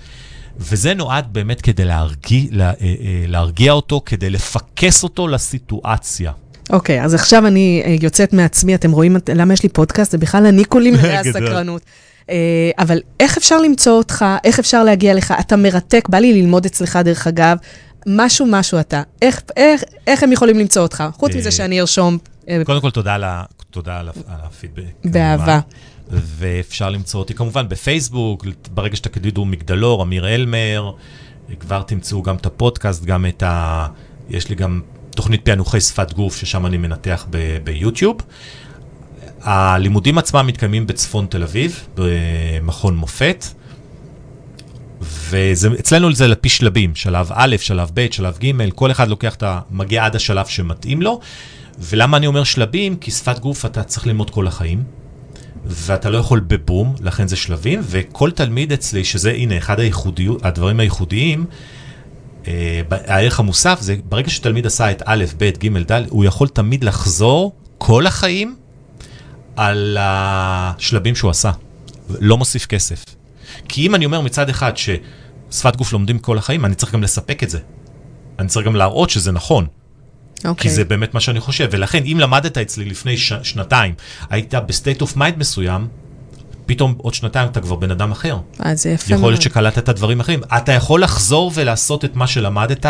[0.59, 6.31] וזה נועד באמת כדי להרגיע, לה, אה, אה, להרגיע אותו, כדי לפקס אותו לסיטואציה.
[6.69, 10.11] אוקיי, אז עכשיו אני אה, יוצאת מעצמי, אתם רואים למה יש לי פודקאסט?
[10.11, 11.47] זה בכלל אני כולי מלאה גדול.
[11.47, 11.81] סקרנות.
[12.29, 12.35] אה,
[12.79, 14.25] אבל איך אפשר למצוא אותך?
[14.43, 15.33] איך אפשר להגיע לך?
[15.39, 17.57] אתה מרתק, בא לי ללמוד אצלך, דרך אגב.
[18.07, 19.01] משהו, משהו אתה.
[19.21, 21.03] איך, איך, איך הם יכולים למצוא אותך?
[21.13, 22.17] חוץ מזה שאני ארשום
[22.65, 23.17] קודם כל, תודה
[23.75, 24.93] תודה על, הפידבק.
[25.05, 25.59] באהבה.
[26.11, 30.91] ואפשר למצוא אותי כמובן בפייסבוק, ברגע שתקדידו מגדלור, אמיר אלמר,
[31.59, 33.87] כבר תמצאו גם את הפודקאסט, גם את ה...
[34.29, 38.17] יש לי גם תוכנית פענוחי שפת גוף, ששם אני מנתח ב- ביוטיוב.
[39.41, 43.45] הלימודים עצמם מתקיימים בצפון תל אביב, במכון מופת.
[45.01, 49.59] ואצלנו זה לפי שלבים, שלב א', שלב ב', שלב ג', כל אחד לוקח את ה...
[49.71, 51.19] מגיע עד השלב שמתאים לו.
[51.79, 52.97] ולמה אני אומר שלבים?
[52.97, 54.83] כי שפת גוף אתה צריך ללמוד כל החיים,
[55.65, 60.79] ואתה לא יכול בבום, לכן זה שלבים, וכל תלמיד אצלי, שזה, הנה, אחד הייחודיות, הדברים
[60.79, 61.45] הייחודיים,
[62.47, 66.83] אה, הערך המוסף זה, ברגע שתלמיד עשה את א', ב', ג', ד', הוא יכול תמיד
[66.83, 68.55] לחזור כל החיים
[69.55, 71.51] על השלבים שהוא עשה.
[72.19, 73.03] לא מוסיף כסף.
[73.69, 77.43] כי אם אני אומר מצד אחד ששפת גוף לומדים כל החיים, אני צריך גם לספק
[77.43, 77.59] את זה.
[78.39, 79.67] אני צריך גם להראות שזה נכון.
[80.45, 80.69] אוקיי.
[80.69, 81.67] כי זה באמת מה שאני חושב.
[81.71, 83.33] ולכן, אם למדת אצלי לפני ש...
[83.43, 83.93] שנתיים,
[84.29, 85.87] היית ב state of mind מסוים,
[86.65, 88.37] פתאום עוד שנתיים אתה כבר בן אדם אחר.
[88.59, 89.31] אז זה יפה יכול מאוד.
[89.31, 90.39] להיות שקלטת דברים אחרים.
[90.57, 92.85] אתה יכול לחזור ולעשות את מה שלמדת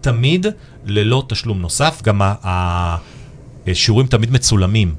[0.00, 0.46] תמיד
[0.84, 2.00] ללא תשלום נוסף.
[2.02, 4.94] גם השיעורים תמיד מצולמים.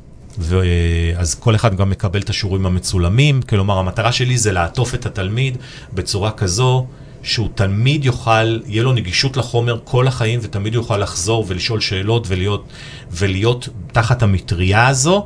[1.18, 3.42] אז כל אחד גם מקבל את השיעורים המצולמים.
[3.42, 5.58] כלומר, המטרה שלי זה לעטוף את התלמיד
[5.94, 6.88] בצורה כזו
[7.24, 12.66] שהוא תלמיד יוכל, יהיה לו נגישות לחומר כל החיים, ותמיד יוכל לחזור ולשאול שאלות ולהיות,
[13.12, 15.26] ולהיות תחת המטריה הזו.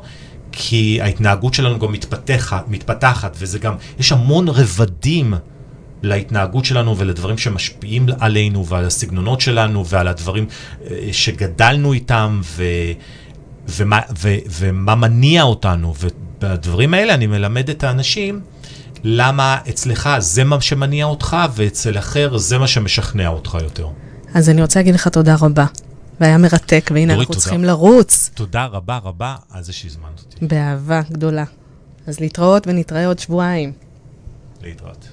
[0.56, 5.34] כי ההתנהגות שלנו גם מתפתחת, מתפתחת, וזה גם, יש המון רבדים
[6.02, 10.46] להתנהגות שלנו ולדברים שמשפיעים עלינו ועל הסגנונות שלנו ועל הדברים
[10.90, 12.64] אה, שגדלנו איתם ו,
[13.68, 15.94] ומה, ו, ומה מניע אותנו.
[16.00, 18.40] ובדברים האלה אני מלמד את האנשים
[19.04, 23.88] למה אצלך זה מה שמניע אותך ואצל אחר זה מה שמשכנע אותך יותר.
[24.34, 25.66] אז אני רוצה להגיד לך תודה רבה.
[26.20, 27.40] והיה מרתק, והנה דורית, אנחנו תודה.
[27.40, 30.46] צריכים לרוץ תודה רבה רבה על זה שהזמנת אותי.
[30.46, 31.44] באהבה גדולה.
[32.06, 33.72] אז להתראות ונתראה עוד שבועיים.
[34.62, 35.08] להתראות.